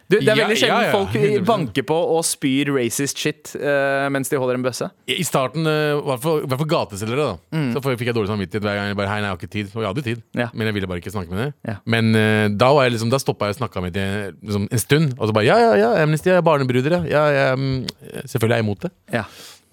[0.05, 4.05] Du, det er veldig sjelden ja, ja, folk banker på og spyr racist shit uh,
[4.13, 4.87] mens de holder en bøsse.
[5.09, 7.57] I starten, eh, i hvert fall- gateselgere, da.
[7.57, 7.71] Mm.
[7.73, 9.71] Så fikk jeg dårlig samvittighet hver gang jeg bare Hei, nei, jeg har ikke tid.
[9.73, 10.47] Og jeg hadde tid, Ja.
[10.53, 11.53] men jeg ville bare ikke snakke med.
[11.67, 11.77] Ja.
[11.85, 14.83] Men uh, da, var jeg liksom, da stoppa jeg og snakka med dem liksom, en
[14.83, 15.15] stund.
[15.19, 17.03] Og så bare Ja, ja, ja, Amnesty er ja.
[17.09, 17.87] ja jeg, mm,
[18.25, 18.91] selvfølgelig er jeg imot det.
[19.13, 19.23] Ja.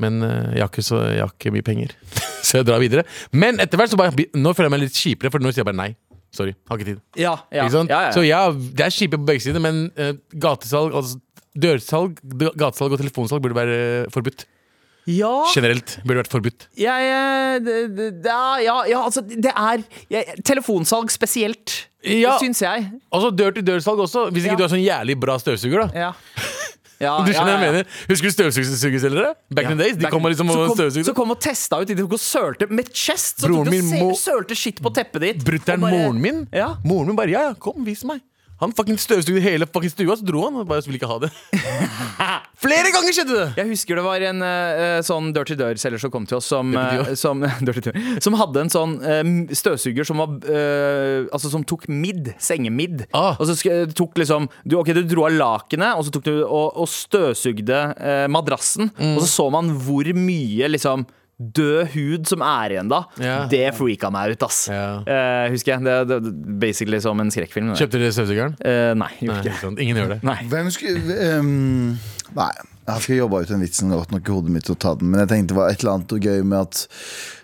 [0.00, 1.92] Men jeg, har ikke så, jeg har ikke mye penger.
[2.46, 3.04] så jeg drar videre.
[3.32, 5.70] Men etter hvert så bare Nå føler jeg meg litt kjipere, for nå sier jeg
[5.70, 5.92] bare nei.
[6.32, 7.00] Sorry, har ikke tid.
[7.20, 7.90] Ja, ja, Ikke sant?
[7.92, 8.12] ja, ja.
[8.16, 11.20] Så ja, det er kjipe på begge sider, men eh, gatesalg, altså
[11.60, 12.16] dørsalg,
[12.56, 14.46] gatesalg og telefonsalg burde være forbudt.
[15.06, 15.32] ja.
[15.52, 16.68] Generelt burde vært forbudt.
[16.78, 22.38] Jeg, eh, det, det, det er- ja, ja, altså, det er jeg, Telefonsalg spesielt, Ja.
[22.40, 22.88] syns jeg.
[23.12, 24.56] Altså dør-til-dør-salg også, hvis ikke Ja.
[24.56, 25.88] du har sånn jævlig bra støvsuger.
[25.92, 26.12] da Ja.
[27.02, 28.00] Ja, Du skjønner ja, hva jeg mener?
[28.12, 29.32] Husker du støvsugerselgere?
[29.50, 31.88] Back in the days, De kom liksom og kom, så kom og testa ut.
[31.90, 33.42] De tok og sølte med chest.
[33.42, 35.46] Så Broren tok de og sølte skitt på teppet ditt.
[35.46, 36.76] Brutter'n moren min Ja.
[36.86, 38.22] Moren min bare ja, ja, kom, vis meg.
[38.62, 40.60] Han fucking støvsugde hele fucking stua, så dro han.
[40.62, 41.32] Og bare ville ikke ha det.
[42.62, 43.46] Flere ganger skjedde det!
[43.58, 46.70] Jeg husker det var en uh, sånn dør til dør-selger som kom til oss, som,
[46.76, 47.42] uh, som,
[48.24, 52.32] som hadde en sånn eh, støvsuger som var uh, Altså som tok midd.
[52.42, 53.06] Sengemidd.
[53.16, 53.34] Ah.
[53.40, 53.56] Og så
[53.96, 57.80] tok liksom du, Ok, du dro av lakenet, og så tok du og, og støvsugde
[58.32, 58.90] madrassen.
[58.98, 59.16] Mm.
[59.16, 61.06] Og så så man hvor mye liksom
[61.40, 63.00] død hud som er igjen da.
[63.18, 63.46] yeah.
[63.50, 64.64] Det freaka meg ut, ass.
[64.70, 65.00] Yeah.
[65.06, 65.84] Uh, husker jeg.
[65.86, 67.72] Det, det basically som en skrekkfilm.
[67.72, 67.78] det.
[67.80, 68.58] Kjøpte dere støvsugeren?
[68.62, 69.62] Uh, nei, Nei, gjorde nei, ikke det.
[69.64, 69.82] sant.
[69.82, 70.18] Ingen gjør det.
[70.28, 70.36] Nei.
[70.52, 71.52] Hvem skulle um,
[72.36, 72.50] Nei,
[72.82, 74.94] jeg har ikke jobba ut den vitsen godt nok i hodet mitt til å ta
[75.00, 75.10] den.
[75.12, 76.84] Men jeg tenkte det var et eller annet og gøy med at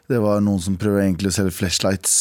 [0.08, 2.14] det var noen som prøver egentlig å selge flashlights,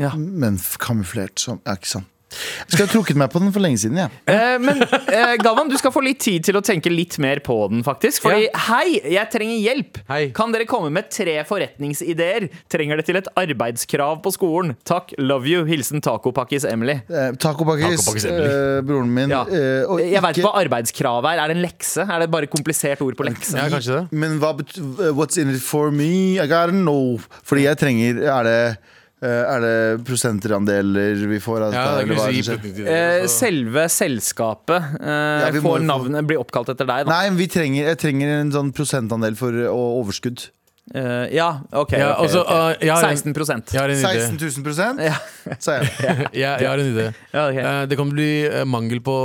[0.00, 0.12] Ja.
[0.16, 2.06] men kamuflert som Ja, ikke sant.
[2.28, 4.08] Jeg skulle ha trukket meg på den for lenge siden, Ja.
[4.28, 7.54] Eh, men eh, Galvan, du skal få litt tid til å tenke litt mer på
[7.72, 8.22] den, faktisk.
[8.26, 10.00] Fordi hei, jeg trenger hjelp.
[10.10, 10.20] Hei.
[10.36, 12.48] Kan dere komme med tre forretningsideer?
[12.70, 14.74] Trenger det til et arbeidskrav på skolen?
[14.88, 15.64] Takk, love you.
[15.68, 16.98] Hilsen Tacopakkis Emily.
[17.08, 19.32] Eh, Tacopakkis, taco eh, broren min.
[19.32, 19.42] Ja.
[19.48, 21.38] eh, og Jeg veit ikke- hva arbeidskrav er.
[21.46, 22.04] Er det en lekse?
[22.04, 23.56] Er det bare komplisert ord på lekse?
[23.56, 24.12] Ja, kanskje det.
[24.12, 26.36] Men hva betyr what's in it for me?
[26.38, 27.18] I gotta know.
[27.42, 28.78] Fordi jeg trenger Er det,
[29.26, 32.54] er det prosenterandeler vi får av Ja, det eller hva du si det skjer?
[32.54, 37.10] Eh, forretningsideer, så- selve selskapet eh, vi får navnet bli oppkalt etter deg, da.
[37.10, 40.50] Nei, men vi trenger, jeg trenger en sånn prosentandel for eh, å overskudd.
[40.88, 41.90] Uh, ja, OK.
[41.92, 42.56] Ja, okay, også, okay.
[42.56, 45.16] uh, jeg har en- 16 Jeg har en 16 000 prosent, Ja.
[45.60, 45.90] sa jeg.
[46.32, 47.14] Jeg, jeg har en idé.
[47.34, 47.58] Ja, ok.
[47.60, 49.16] Eh, Det å bli eh, mangel på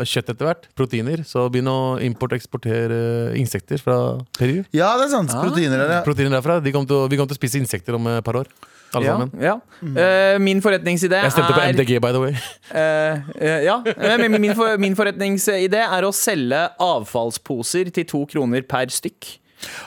[0.00, 0.64] kjøtt etter hvert.
[0.74, 1.20] Proteiner.
[1.28, 3.98] Så begynn å import-eksportere insekter fra
[4.38, 4.64] Peru.
[4.72, 5.28] Ja, det er sant.
[5.36, 6.62] Proteiner er det Proteiner derfra.
[6.64, 8.48] De kommer til vi kommer til å spise insekter om et par år.
[8.94, 9.30] Alle Ja, sammen.
[9.42, 9.54] ja.
[9.82, 12.34] Uh, min forretningsidé Jeg stemte på er MDG, by the way.
[12.70, 13.78] Uh, uh, ja,
[14.28, 19.38] min, for, min forretningsidé er å selge avfallsposer til to kroner per stykk.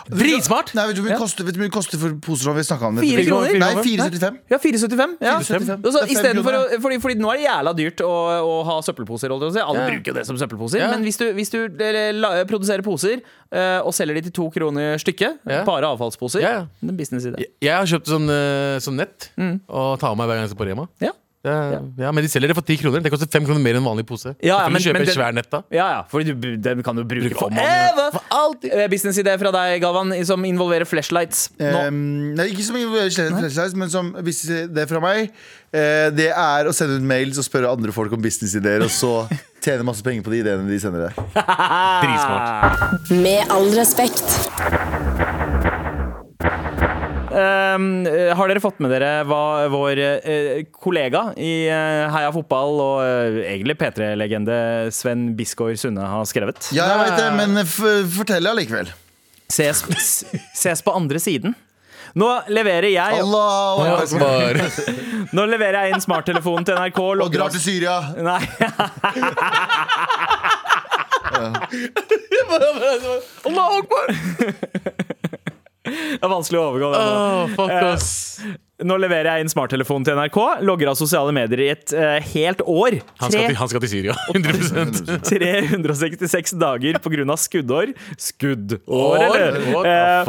[0.10, 0.74] Dritsmart!
[0.78, 2.56] Nei, vet du hvor mye det koster, vet du hvor mye koster for poser som
[2.58, 2.96] vi snakka om?
[2.96, 3.04] det?
[3.08, 3.58] Fire kroner?
[3.60, 4.38] Nei, 4,75.
[4.54, 5.16] Ja, 4,75.
[5.22, 5.36] Ja.
[5.40, 5.82] 4,75.
[5.84, 8.14] for så Det er å- fordi, fordi nå er det jævla dyrt å,
[8.48, 9.30] å ha søppelposer.
[9.30, 9.64] holdt jeg på å si.
[9.68, 9.90] Alle Ja.
[9.92, 10.80] bruker jo det som søppelposer.
[10.80, 10.92] Ja.
[10.92, 13.22] Men hvis du, hvis du eh, la, produserer poser
[13.52, 15.64] eh, og selger de til to kroner stykket, Ja.
[15.64, 16.68] bare avfallsposer, Ja, ja.
[16.82, 17.38] det er en businessidé.
[17.40, 19.30] Jeg- Jeg har kjøpt sånn, eh, sånn nett
[19.70, 20.88] og tar med meg hver gang jeg skal på Rema.
[21.02, 21.12] Ja.
[21.48, 22.12] Det, ja.
[22.12, 23.04] men de selger det for ti kroner.
[23.06, 24.34] Det koster fem kroner mer enn vanlig pose.
[24.44, 25.62] Ja, ja, men, men- kjøper men det- svær nett da.
[25.74, 28.74] Ja, ja, for du, den kan du bruke Bruke for evig For alltid.
[28.74, 31.48] Eh, Businessidé fra deg, Galvan, som involverer flashlights.
[31.60, 35.32] Um, nei, ikke som involverer flashlights, men som businessidé det er fra meg.
[35.74, 39.14] Uh, det er å sende ut mails og spørre andre folk om businessidéer, og så
[39.68, 41.24] tjene masse penger på de ideene de sender deg.
[42.04, 43.12] Dritsmart.
[43.24, 44.24] Med all respekt.
[47.38, 52.80] Um, eh, har dere fått med dere hva vår eh, kollega i eh, Heia Fotball
[52.82, 52.98] og
[53.44, 56.72] egentlig P3-legende Sven Bisgaard Sunde har skrevet?
[56.74, 57.62] Ja, jeg vet det, men
[58.16, 58.90] fortell allikevel.
[59.54, 59.86] Ses,
[60.58, 61.54] ses på andre siden.
[62.18, 64.02] Nå leverer jeg Allah.
[65.38, 66.98] Nå leverer jeg inn smarttelefonen til NRK.
[67.22, 68.02] og drar til Syria.
[68.18, 68.42] Nei.
[73.46, 74.08] Allah akbar!
[75.88, 77.04] Det er vanskelig å overgå det.
[77.04, 78.10] Åh, fuck Eh, oss.
[78.86, 82.60] Nå leverer jeg inn smarttelefonen til NRK, logger av sosiale medier i et uh, helt
[82.62, 83.00] år.
[83.24, 84.14] Han skal, til, han skal til Syria.
[84.36, 87.38] 100 366 dager pga.
[87.42, 87.94] skuddår.
[88.22, 89.58] Skuddår, eller?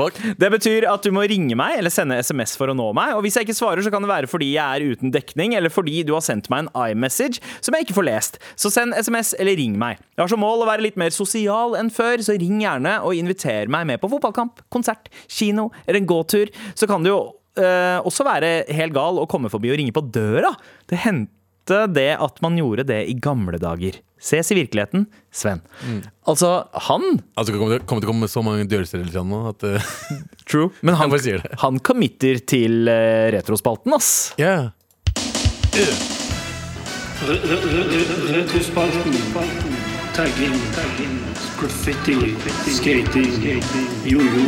[0.00, 0.22] Fuck?
[0.40, 3.12] Det betyr at du må ringe meg eller sende SMS for å nå meg.
[3.18, 5.72] Og hvis jeg ikke svarer, så kan det være fordi jeg er uten dekning, eller
[5.72, 8.40] fordi du har sendt meg en iMessage som jeg ikke får lest.
[8.56, 10.00] Så send SMS eller ring meg.
[10.16, 13.12] Jeg har som mål å være litt mer sosial enn før, så ring gjerne og
[13.12, 16.48] inviter meg med på fotballkamp, konsert, kino eller en gåtur.
[16.72, 17.20] Så kan du jo
[17.60, 20.54] eh, også være helt gal å komme forbi og ringe på døra.
[20.88, 23.98] Det hendte det at man gjorde det i gamle dager.
[24.18, 25.60] Ses i virkeligheten, Sven.
[26.26, 29.62] Altså, han Altså, det kommer til kommer til å komme så mange dørsteder nå at
[29.68, 29.92] uh,
[30.48, 30.72] True.
[30.82, 31.12] Men han,
[31.62, 34.32] han committer til uh, retrospalten, ass.
[34.40, 34.70] Ja.
[38.32, 39.14] Retrospalten.
[40.18, 40.58] Tagging.
[41.60, 42.34] Graffiti.
[42.66, 43.62] Skating.
[44.04, 44.44] Jojo.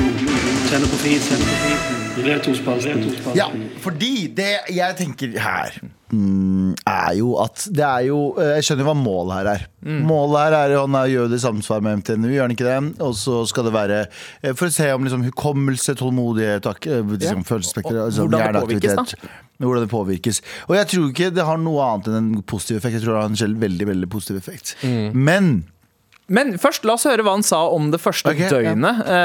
[0.70, 1.99] Tenne på fisen.
[2.18, 3.04] Retrospalten.
[3.38, 3.46] Ja,
[3.80, 5.76] fordi det jeg tenker her
[6.10, 9.64] mm, er jo at det er jo eh, Jeg skjønner hva målet her er.
[10.04, 13.00] Målet her er han er- gjør det i samsvar med MTNU, gjør han ikke det?
[13.06, 14.00] Og så skal det være
[14.42, 18.96] eh, for å se om liksom, hukommelse, tålmodighet, eh, liksom, følelsesspekter altså, hvordan det påvirkes,
[18.98, 19.34] da.
[19.60, 20.42] Hvordan det påvirkes.
[20.68, 22.98] Og jeg tror ikke det har noe annet enn en positiv effekt.
[22.98, 24.74] Jeg tror det har en veldig, veldig positiv effekt.
[25.14, 25.60] Men
[26.30, 29.02] Men først, la oss høre hva han sa om det første okay, døgnet.
[29.02, 29.22] Ja.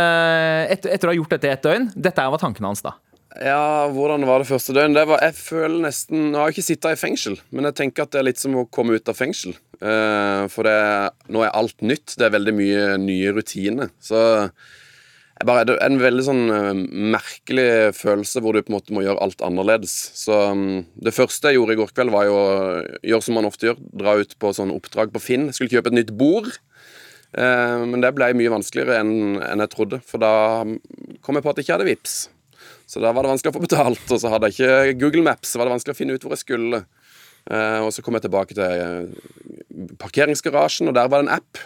[0.73, 1.91] etter, etter å ha gjort dette i ett døgn.
[1.93, 2.95] Dette var tankene hans da.
[3.43, 4.95] Ja, hvordan var det første døgn?
[4.95, 8.05] Det var, jeg føler nesten Nå har jeg ikke sittet i fengsel, men jeg tenker
[8.05, 9.57] at det er litt som å komme ut av fengsel.
[9.81, 10.77] Uh, for det,
[11.33, 12.15] nå er alt nytt.
[12.15, 13.91] Det er veldig mye nye rutiner.
[13.99, 14.21] Så
[15.35, 16.77] jeg bare, det er en veldig sånn eh,
[17.11, 19.91] merkelig følelse hvor du på en måte må gjøre alt annerledes.
[20.15, 22.53] Så um, det første jeg gjorde i går kveld, var jo å
[23.03, 23.81] gjøre som man ofte gjør.
[23.99, 25.49] Dra ut på sånn oppdrag på Finn.
[25.49, 26.47] Jeg skulle kjøpe et nytt bord.
[27.34, 30.34] Eh, men det ble mye vanskeligere enn jeg trodde, for da
[31.26, 32.15] kom jeg på at jeg ikke hadde VIPs.
[32.86, 35.49] Så da var det vanskelig å få betalt, og så hadde jeg ikke Google Maps.
[35.51, 36.84] Så var det vanskelig å finne ut hvor jeg skulle.
[37.49, 41.61] Eh, og så kom jeg tilbake til eh, parkeringsgarasjen, og der var det en app.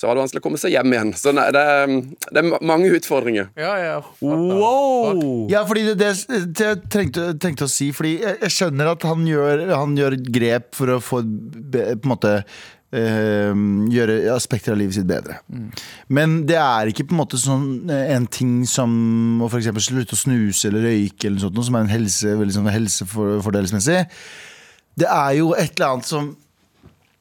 [0.00, 1.10] Så var det vanskelig å komme seg hjem igjen.
[1.20, 3.50] Så nei, det, er- det er mange utfordringer.
[3.60, 3.96] Ja, ja.
[4.24, 5.48] Wow!
[5.52, 9.04] Ja, fordi det, det, det jeg trengte, tenkte å si Fordi jeg, jeg skjønner at
[9.08, 12.32] han gjør, han gjør grep for å få på en måte
[12.90, 15.38] gjøre aspekter av livet sitt bedre.
[16.10, 18.90] Men det er ikke på en måte sånn eh, en ting som
[19.44, 22.70] å eksempel slutte å snuse eller røyke, eller sånt, som er en helse, veldig sånn
[22.74, 24.04] helsefordelsmessig.
[24.98, 26.32] Det er jo et eller annet som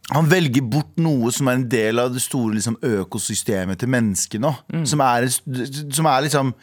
[0.09, 4.41] han velger bort noe som er en del av det store liksom, økosystemet til mennesket
[4.41, 4.55] nå.
[4.89, 6.53] Som, er, som er liksom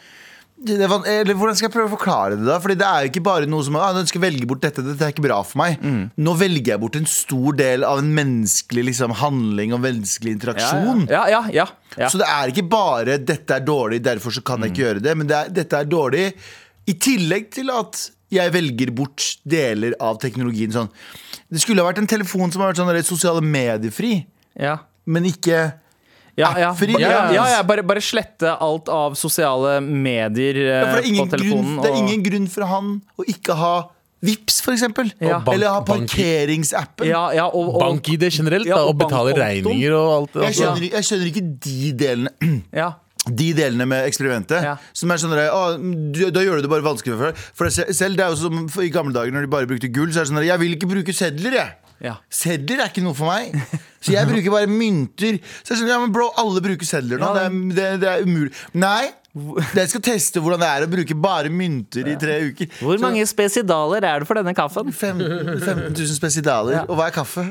[0.57, 2.45] Hvordan skal jeg prøve å forklare det?
[2.47, 2.57] da?
[2.61, 5.05] Fordi Det er jo ikke bare noe som ah, «Jeg skal velge bort dette, dette
[5.05, 5.83] er ikke bra for meg.
[6.17, 11.05] Nå velger jeg bort en stor del av en menneskelig liksom, handling og menneskelig interaksjon.
[11.13, 11.67] Ja, ja, ja.
[12.09, 15.17] Så det er ikke bare 'dette er dårlig, derfor så kan jeg ikke gjøre det',
[15.17, 16.33] men det er, dette er dårlig
[16.87, 20.71] i tillegg til at jeg velger bort deler av teknologien.
[20.73, 20.89] Sånn.
[21.47, 24.25] Det skulle ha vært en telefon som har vært sånn sosiale mediefri,
[24.59, 24.79] ja.
[25.05, 25.79] men ikke
[26.37, 26.71] Ja, ja.
[27.01, 27.45] Ja, ja.
[27.49, 27.61] ja.
[27.65, 30.53] Bare, bare slette alt av sosiale medier
[30.85, 31.37] på telefonen.
[31.41, 33.75] grunn, det er og- ingen grunn for han å ikke ha
[34.19, 35.11] Vips, for eksempel.
[35.21, 35.43] Ja.
[35.53, 37.05] Eller ha parkeringsappen.
[37.05, 40.39] ja, ja, og, og, BankID generelt, Ja, da, og og betale regninger og alt.
[40.47, 42.31] Jeg skjønner, jeg skjønner ikke de delene
[42.73, 42.93] ja.
[43.27, 44.77] De delene med eksperimentet Ja.
[44.95, 47.19] Som er sånn at, «Å, du- Da gjør du det bare vanskeligere
[47.53, 49.67] for deg For selv det er jo som for- i gamle dager Når de bare
[49.67, 51.73] brukte gull Så er det sånn at, Jeg vil ikke bruke sedler jeg
[52.03, 52.17] Ja.
[52.29, 53.55] Sedler er ikke noe for meg.
[54.03, 55.39] Så jeg bruker bare mynter.
[55.61, 57.31] Så jeg er sånn, ja men bro, alle bruker sedler nå.
[57.33, 58.53] Ja, det, det, det er umulig.
[58.77, 59.09] Nei,
[59.77, 63.23] jeg skal teste hvordan det er å bruke bare mynter i tre uker Hvor mange
[63.29, 64.91] spesidaler er det for denne kaffen?
[64.93, 67.43] 15 000 spesidaler Og hva er kaffe?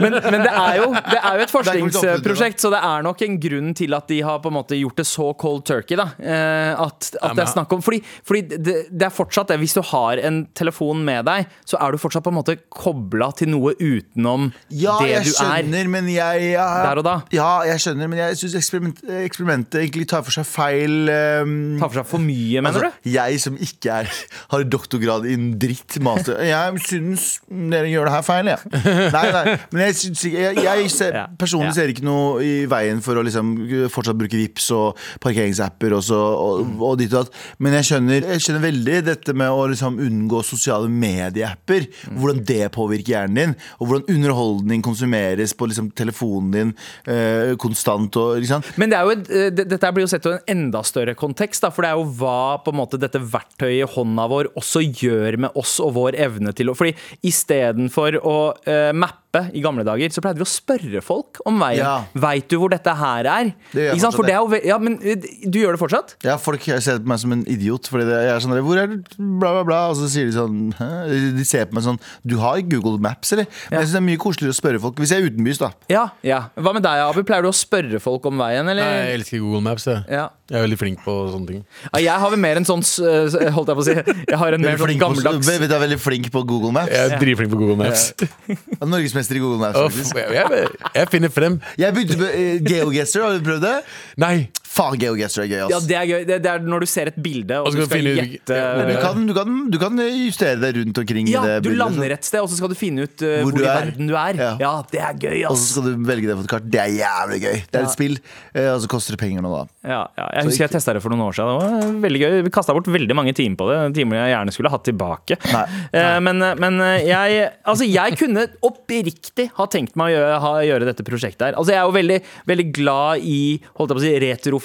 [0.00, 3.38] Men, men det, er jo, det er jo et forskningsprosjekt, så det er nok en
[3.42, 5.98] grunn til at de har på en måte gjort det så cold turkey.
[5.98, 9.58] da eh, At, at det er snakk om Fordi, fordi det, det er fortsatt det.
[9.62, 13.30] Hvis du har en telefon med deg, så er du fortsatt på en måte kobla
[13.38, 15.36] til noe utenom Ja, det jeg du er.
[15.38, 17.16] skjønner, men jeg, jeg Der og da.
[17.34, 21.88] Ja, jeg skjønner, men jeg syns eksperiment, eksperimentet egentlig tar for seg feil ehm, Ta
[21.88, 24.12] for seg for mye, mener altså, Jeg som ikke er,
[24.52, 28.82] har doktorgrad innen dritt master Jeg syns dere gjør det her feil, jeg.
[29.14, 33.18] Nei, nei, men jeg, synes, jeg, jeg ser, personlig ser ikke noe i veien for
[33.18, 33.54] å liksom
[33.92, 37.38] fortsatt bruke Vips og parkeringsapper og, så, og, og ditt og datt.
[37.62, 41.88] Men jeg skjønner, jeg skjønner veldig dette med å liksom unngå sosiale medieapper.
[42.18, 46.72] Hvordan det påvirker hjernen din, og hvordan underholdning konsumeres på liksom telefonen din
[47.10, 48.16] øh, konstant.
[48.20, 48.64] Og, liksom.
[48.80, 51.64] Men det et, eh, dette blir jo sett til en enda større kontekst.
[51.64, 54.84] Da, for det er jo hva på en måte dette verktøyet i hånda vår også
[54.86, 56.94] gjør med oss og vår evne til å Fordi
[57.26, 61.82] istedenfor å uh, mappe i gamle dager, så pleide vi å spørre folk om veien.
[61.84, 62.04] Ja.
[62.16, 63.50] Veit du hvor dette her er?
[63.74, 64.16] Det gjør jeg Ikke sant?
[64.16, 66.14] For det er jo, ve- ja, men eh, du gjør det fortsatt?
[66.24, 67.90] Ja, Folk ser på meg som en idiot.
[67.92, 68.98] Fordi det, jeg er sånn Hvor er det?
[69.18, 69.80] Bla, bla, bla.
[69.92, 70.88] Og så sier de sånn Hæ?
[71.36, 73.44] De ser på meg sånn Du har Google Maps, eller?
[73.68, 74.96] Men jeg synes det er mye koseligere å spørre folk.
[75.04, 75.70] Hvis jeg er utenbys, da.
[75.92, 76.40] Ja, ja.
[76.56, 77.20] Hva med deg, Abu?
[77.28, 79.84] Pleier du å spørre folk om veien, Nei, jeg elsker Google Maps.
[79.88, 80.04] Jeg.
[80.08, 80.26] Ja.
[80.48, 81.62] jeg er veldig flink på sånne ting.
[81.92, 83.94] Ja, jeg har vel mer en sånn Holdt jeg på å si.
[83.98, 86.92] Jeg har en mer sånn på, gammeldags du, er veldig flink på Google Maps.
[86.96, 88.08] Jeg er dritflink på Google Maps.
[88.48, 88.88] Jeg
[89.18, 89.78] er Norgesmester i Google Maps.
[89.78, 91.60] Faktisk jeg, jeg, jeg finner frem.
[91.78, 93.22] Jeg begynte med uh, GeoGuessr.
[93.22, 93.76] Har du prøvd det?
[94.16, 94.48] Nei.
[94.78, 95.72] Faen, GeoGuessr er gøy, ass.
[95.74, 96.20] Ja, det er gøy.
[96.28, 98.08] Det, det er når du ser et bilde, og, Og så du skal skal du
[98.08, 98.58] finne gjette
[98.88, 101.80] du, kan, du, kan, du kan justere deg rundt omkring Ja, det du bildet.
[101.82, 103.80] lander et sted, og så skal du finne ut uh, Hvor hvor, i er.
[103.82, 104.38] verden du er.
[104.38, 104.72] Ja, Ja.
[104.92, 105.50] det er gøy, ass.
[105.50, 106.68] Og så skal du velge det på et kart.
[106.70, 107.56] Det er jævlig gøy.
[107.72, 108.16] Det er et spill,
[108.54, 109.64] uh, og så koster det penger nå, da.
[109.88, 110.28] Ja, ja.
[110.38, 111.58] Jeg husker jeg testa det for noen år siden.
[111.58, 112.36] Det var veldig gøy.
[112.46, 113.78] Vi kasta bort veldig mange timer på det.
[113.98, 115.40] Timer jeg gjerne skulle hatt tilbake.
[115.52, 115.64] Nei.
[115.96, 120.88] Eh, Men, men jeg, altså jeg kunne oppriktig ha tenkt meg å gjøre, ha, gjøre
[120.92, 121.58] dette prosjektet her.
[121.58, 122.18] Altså jeg er jo veldig,
[122.48, 123.38] veldig glad i
[123.78, 124.12] holdt jeg på å si,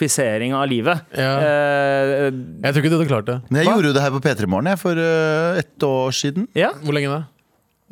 [0.04, 1.02] retrofisering av livet.
[1.16, 1.32] Ja.
[1.40, 2.32] Eh,
[2.64, 3.38] Jeg tror ikke du hadde klart det.
[3.50, 3.76] Men jeg Hva?
[3.78, 6.48] gjorde jo det her på P3 Morgen for uh, ett år siden.
[6.56, 6.72] ja.
[6.84, 7.24] Hvor lenge da?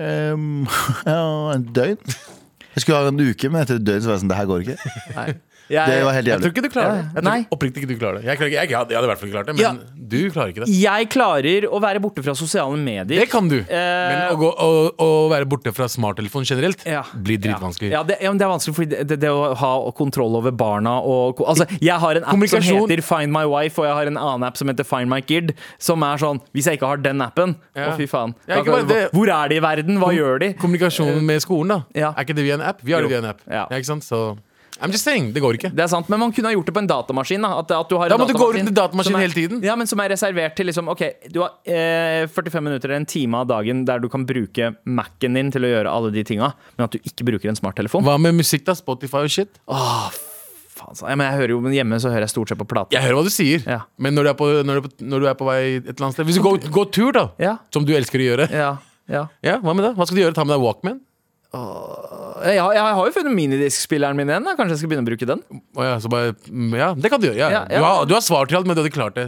[0.01, 0.67] Um,
[1.05, 1.97] ja, en døgn.
[2.71, 4.49] Jeg skulle ha en uke, men etter et døgn så var jeg sånn Det her
[4.49, 5.35] går ikke.
[5.71, 6.31] Jeg, Det var helt jævlig.
[6.31, 7.05] Jeg tror ikke du klarer det.
[7.15, 8.23] Jeg tror ikke- oppriktig ikke du klarer det.
[8.27, 9.71] Jeg, klarer ikke, jeg, hadde, jeg hadde i hvert fall ikke klart det, men Ja.
[10.11, 10.69] du klarer ikke det.
[10.81, 13.19] jeg klarer å være borte fra sosiale medier.
[13.21, 13.59] Det kan du.
[13.59, 14.69] Eh, Men å, gå, å,
[14.99, 17.03] å være borte fra smarttelefon generelt Ja.
[17.15, 17.91] blir dritvanskelig.
[17.91, 20.51] Ja, det, ja, men det er vanskelig fordi det, det, det å ha kontroll over
[20.51, 24.05] barna og Altså, jeg har en app som heter Find My Wife, og jeg har
[24.07, 26.97] en annen app som heter Find My Kid, som er sånn Hvis jeg ikke har
[26.97, 27.91] den appen, Ja.
[27.91, 28.35] å fy faen.
[28.47, 29.11] Ja, ikke bare det.
[29.11, 29.97] Hvor er de i verden?
[29.99, 30.53] Hva gjør de?
[30.53, 31.83] Kommunikasjon med skolen, da.
[31.95, 32.13] Ja.
[32.17, 32.81] Er ikke det via en app?
[32.83, 33.07] Vi har Jo.
[33.07, 33.41] det via en app.
[33.49, 33.65] Ja.
[33.71, 34.03] ikke sant?
[34.03, 34.37] Så
[34.81, 35.69] I'm just saying, det går ikke.
[35.77, 37.41] Det er sant, men man kunne ha gjort det på en datamaskin.
[37.45, 39.61] Da, at, at du har Da må du gå rundt i datamaskin er- hele tiden.
[39.63, 43.05] Ja, men som er reservert til liksom OK, du har eh, 45 minutter eller en
[43.05, 46.51] time av dagen der du kan bruke Mac-en din til å gjøre alle de tinga,
[46.77, 48.03] men at du ikke bruker en smarttelefon.
[48.03, 48.73] Hva med musikk, da?
[48.75, 49.61] Spotify og shit?
[49.67, 52.65] Faen, så- ja, men jeg hører jo men Hjemme så hører jeg stort sett på
[52.67, 52.91] plate.
[52.95, 53.81] Jeg hører hva du sier, Ja.
[53.99, 56.13] men når du, på, når, du på, når du er på vei et eller annet
[56.17, 57.57] sted Hvis du går, går tur, da, Ja.
[57.71, 58.77] som du elsker å gjøre, Ja,
[59.07, 59.27] ja.
[59.43, 59.95] Ja, hva med det?
[59.97, 60.33] Hva skal du gjøre?
[60.33, 61.01] Ta med deg Walkman?
[62.43, 64.43] Jeg, har- jeg har jo funnet minidiskspilleren min igjen.
[64.47, 64.55] Da.
[64.57, 65.41] Kanskje jeg skal begynne å bruke den?
[65.77, 67.37] Å ja, så bare, mm, ja, det kan du gjøre.
[67.37, 67.49] Ja.
[67.51, 67.77] Ja, ja.
[67.79, 69.25] Du, har, du har svar til alt, men du hadde klart det.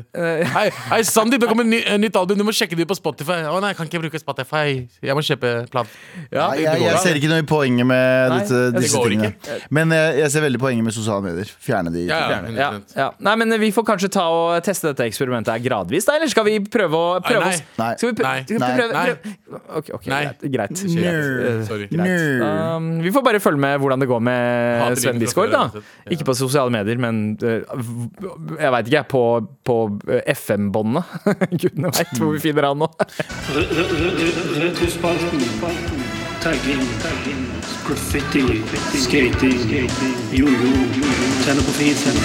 [0.53, 2.97] Hei, hei Sandeep, det kommer ny, et nytt album, du må sjekke det ut på
[2.97, 3.41] Spotify.
[3.49, 4.66] Å nei, jeg kan ikke bruke Spotify.
[5.03, 5.88] Jeg må kjøpe plat.
[6.32, 9.14] Ja, Nei, jeg, jeg ser ikke noe i poenget med Nei, dette, det disse går
[9.14, 9.59] tingene.
[9.70, 11.53] Men jeg, jeg ser veldig poenget med sosiale medier.
[11.68, 12.05] Fjerne de.
[12.09, 13.09] Ja, ja, Ja, ja.
[13.20, 16.18] Nei, men Vi får kanskje ta og teste dette eksperimentet her gradvis, da?
[16.18, 17.91] Eller skal vi prøve å prøve Nei, oss- nei.
[17.99, 18.43] Skal vi prøve, Nei.
[18.43, 18.74] skal vi Nei.
[18.80, 19.05] prøve, Nei.
[19.05, 19.61] prøve?
[19.78, 20.24] Ok, ok, Nei.
[20.24, 20.47] greit.
[20.57, 21.68] greit.
[21.68, 21.88] Sorry.
[21.91, 22.43] Nerd.
[22.43, 25.51] Um, vi får bare følge med hvordan det går med Sven Disgaard.
[25.54, 25.84] da.
[26.14, 27.62] Ikke på sosiale medier, men uh,
[28.60, 29.04] jeg veit ikke.
[29.14, 29.24] På,
[29.68, 29.78] på
[30.10, 31.04] uh, FM-båndene.
[31.62, 32.89] Gudene veit hvor vi finner han nå.
[33.54, 35.43] Re- re- re- Retrospalten.
[36.43, 36.82] Tagging.
[37.88, 38.41] Graffiti.
[38.99, 39.89] Skating.
[40.36, 40.72] Jojo.
[41.45, 42.20] Tenne på fisen.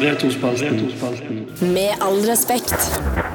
[0.00, 1.44] Retrospalten.
[1.74, 2.74] Med all respekt.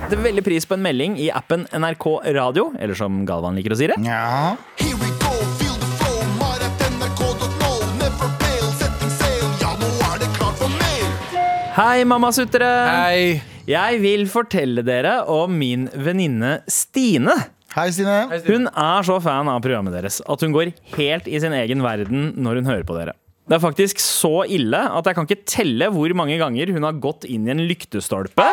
[0.09, 3.75] Det er veldig pris på en melding i appen NRK Radio, eller som Galvan liker
[3.77, 3.99] å si det.
[4.05, 4.55] Ja.
[11.79, 12.67] Hei, mammasuttere!
[12.91, 13.27] Hei.
[13.69, 17.31] Jeg vil fortelle dere om min venninne Stine.
[17.71, 18.17] Hei, Stine.
[18.49, 22.33] Hun er så fan av programmet deres at hun går helt i sin egen verden
[22.35, 23.13] når hun hører på dere.
[23.47, 26.99] Det er faktisk så ille at jeg kan ikke telle hvor mange ganger hun har
[26.99, 28.49] gått inn i en lyktestolpe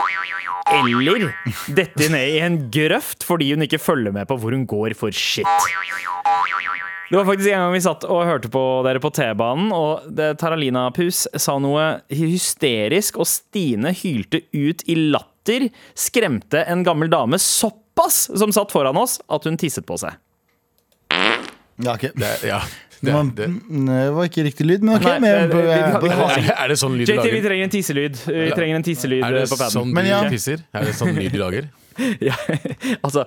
[0.76, 1.26] eller
[1.74, 5.10] dette ned i en grøft fordi hun ikke følger med på hvor hun går for
[5.10, 5.50] shit.
[7.10, 10.08] Det var faktisk en gang vi satt og hørte på dere på T-banen, og
[10.40, 17.38] Taralina Pus sa noe hysterisk, og Stine hylte ut i latter, skremte en gammel dame
[17.38, 20.18] såpass som satt foran oss, at hun tisset på seg.
[21.78, 22.08] Ja, ok.
[22.16, 22.58] Det, ja.
[22.96, 23.46] Det, Man, det.
[23.52, 25.04] mm, det var ikke riktig lyd, men ok.
[25.04, 25.64] Nei, men vi- vi-
[26.08, 28.16] vi Er, er det sånn lyd du JT, vi trenger en tisselyd.
[28.26, 29.74] Vi trenger en tisselyd på paden.
[29.76, 30.22] sånn Men ja.
[30.24, 31.68] Er det sånn lyd du lager?
[32.28, 32.34] Ja,
[33.02, 33.22] altså,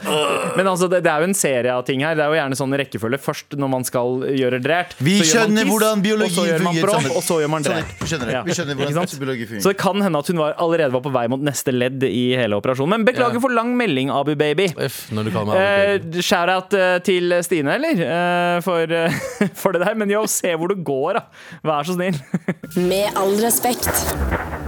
[0.57, 2.15] men altså, det, det er jo en serie av ting her.
[2.17, 4.95] Det er jo gjerne sånn rekkefølge først når man skal gjøre drært.
[5.03, 7.51] Vi så gjør man tiss, hvordan biologi og så gjør man fungerer og så gjør
[7.53, 7.93] man Sånn, drært.
[8.03, 8.31] vi skjønner.
[8.35, 8.41] Ja.
[8.47, 9.15] Vi skjønner hvordan sant?
[9.23, 12.03] biologi Så det kan hende at hun var, allerede var på vei mot neste ledd
[12.07, 12.93] i hele operasjonen.
[12.97, 13.43] Men beklager Ja.
[13.45, 14.69] for lang melding, Abu Baby.
[14.77, 15.57] F, Abu Baby.
[15.59, 18.03] Eh, Shout-out eh, til Stine, eller?
[18.05, 19.19] Eh, for, eh,
[19.61, 19.95] for det der.
[19.99, 21.25] Men jo, se hvor du går, da.
[21.65, 22.17] Vær så snill.
[22.89, 23.89] Med all respekt.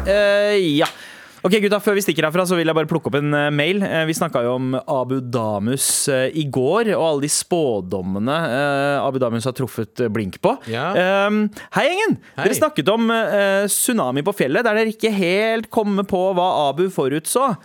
[0.07, 0.87] Eh, ja.
[1.41, 3.81] Ok, gutta, Før vi stikker herfra, så vil jeg bare plukke opp en eh, mail.
[3.81, 8.35] Eh, vi snakka jo om Abu Damus eh, i går, og alle de spådommene
[9.01, 10.53] Abu Damus har truffet blink på.
[10.69, 10.91] Ja.
[10.93, 12.19] Eh, hei, gjengen!
[12.35, 12.45] Hei.
[12.45, 13.09] Dere snakket om
[13.71, 17.55] tsunami på fjellet, der dere ikke helt kommer på hva Abu forutså.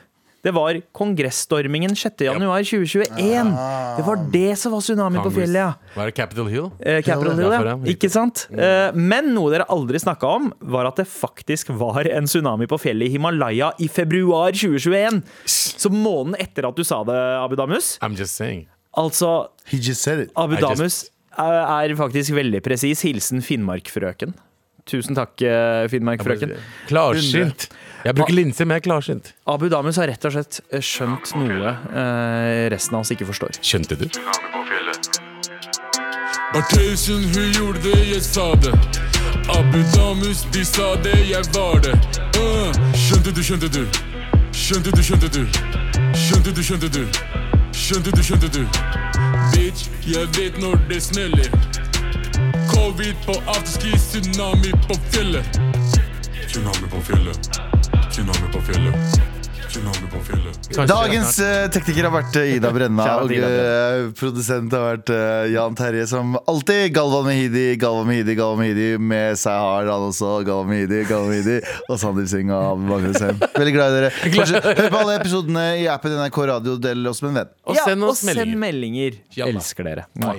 [0.45, 2.21] Det var kongressstormingen 6.
[2.29, 3.49] januar 2021.
[3.97, 5.73] Det var det som var tsunami på fjellet, ja.
[5.97, 6.17] Hva er det?
[6.21, 6.69] Capitol Hill?
[6.79, 7.63] Eh, Capitol Hill, ja.
[7.73, 7.75] ja.
[7.91, 8.45] Ikke sant?
[8.55, 12.79] Eh, men noe dere aldri snakka om, var at det faktisk var en tsunami på
[12.79, 15.23] fjellet i Himalaya i februar 2021.
[15.51, 17.97] Så måneden etter at du sa det, Abu Damus.
[18.05, 18.69] I'm just saying.
[18.97, 20.31] Altså, He just said it.
[20.39, 21.07] Abu Damus
[21.37, 23.03] er faktisk veldig presis.
[23.05, 24.37] Hilsen Finnmarkfrøken.
[24.87, 25.43] Tusen takk,
[25.91, 26.53] Finnmark-frøken
[26.87, 27.69] Klarsynt.
[28.07, 29.33] Jeg bruker linser, men jeg er klarsynt.
[29.51, 33.59] Abu Damus har rett og slett eh, skjønt noe eh, resten av oss ikke forstår.
[33.67, 34.05] Skjønte du?
[36.55, 38.75] Bartheusen, hun gjorde det, jeg sa det.
[39.57, 41.97] Abu Damus, de sa det, jeg var det.
[42.95, 43.83] Skjønte du, skjønte du?
[44.55, 45.43] Skjønte du, skjønte du?
[46.15, 47.03] Skjønte du, skjønte du?
[47.75, 48.63] Skjønte du, skjønte du?
[49.51, 51.51] Bitch, jeg vet når det smeller.
[52.77, 55.47] Covid på afterski, tsunami på fjellet.
[56.49, 57.49] Tsunami på fjellet.
[58.11, 59.17] Tsunami på fjellet.
[59.69, 60.69] Tsunami på fjellet.
[60.89, 65.49] Dagens eh, tekniker har vært eh, Ida Brenna, og Ida eh, produsent har vært eh,
[65.55, 66.91] Jan Terje, som alltid.
[66.97, 68.89] Galvan Mehidi, Galvan Mehidi, Galvan Mehidi.
[69.01, 71.59] Med seg har han også Galvan Mehidi, Galvan Mehidi
[71.89, 73.41] og Sandeep Singh og Magnus Heim.
[73.57, 74.13] Veldig glad i dere.
[74.37, 76.77] Fortsett- Hør på alle episodene i appen NRK Radio.
[76.89, 77.55] Del oss med en venn.
[77.73, 78.61] Og send oss meldinger.
[78.69, 79.19] meldinger.
[79.49, 80.07] Elsker dere.
[80.21, 80.39] Nei.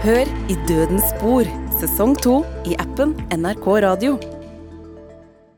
[0.00, 1.44] Hør i Dødens spor,
[1.76, 4.39] sesong to i appen NRK Radio.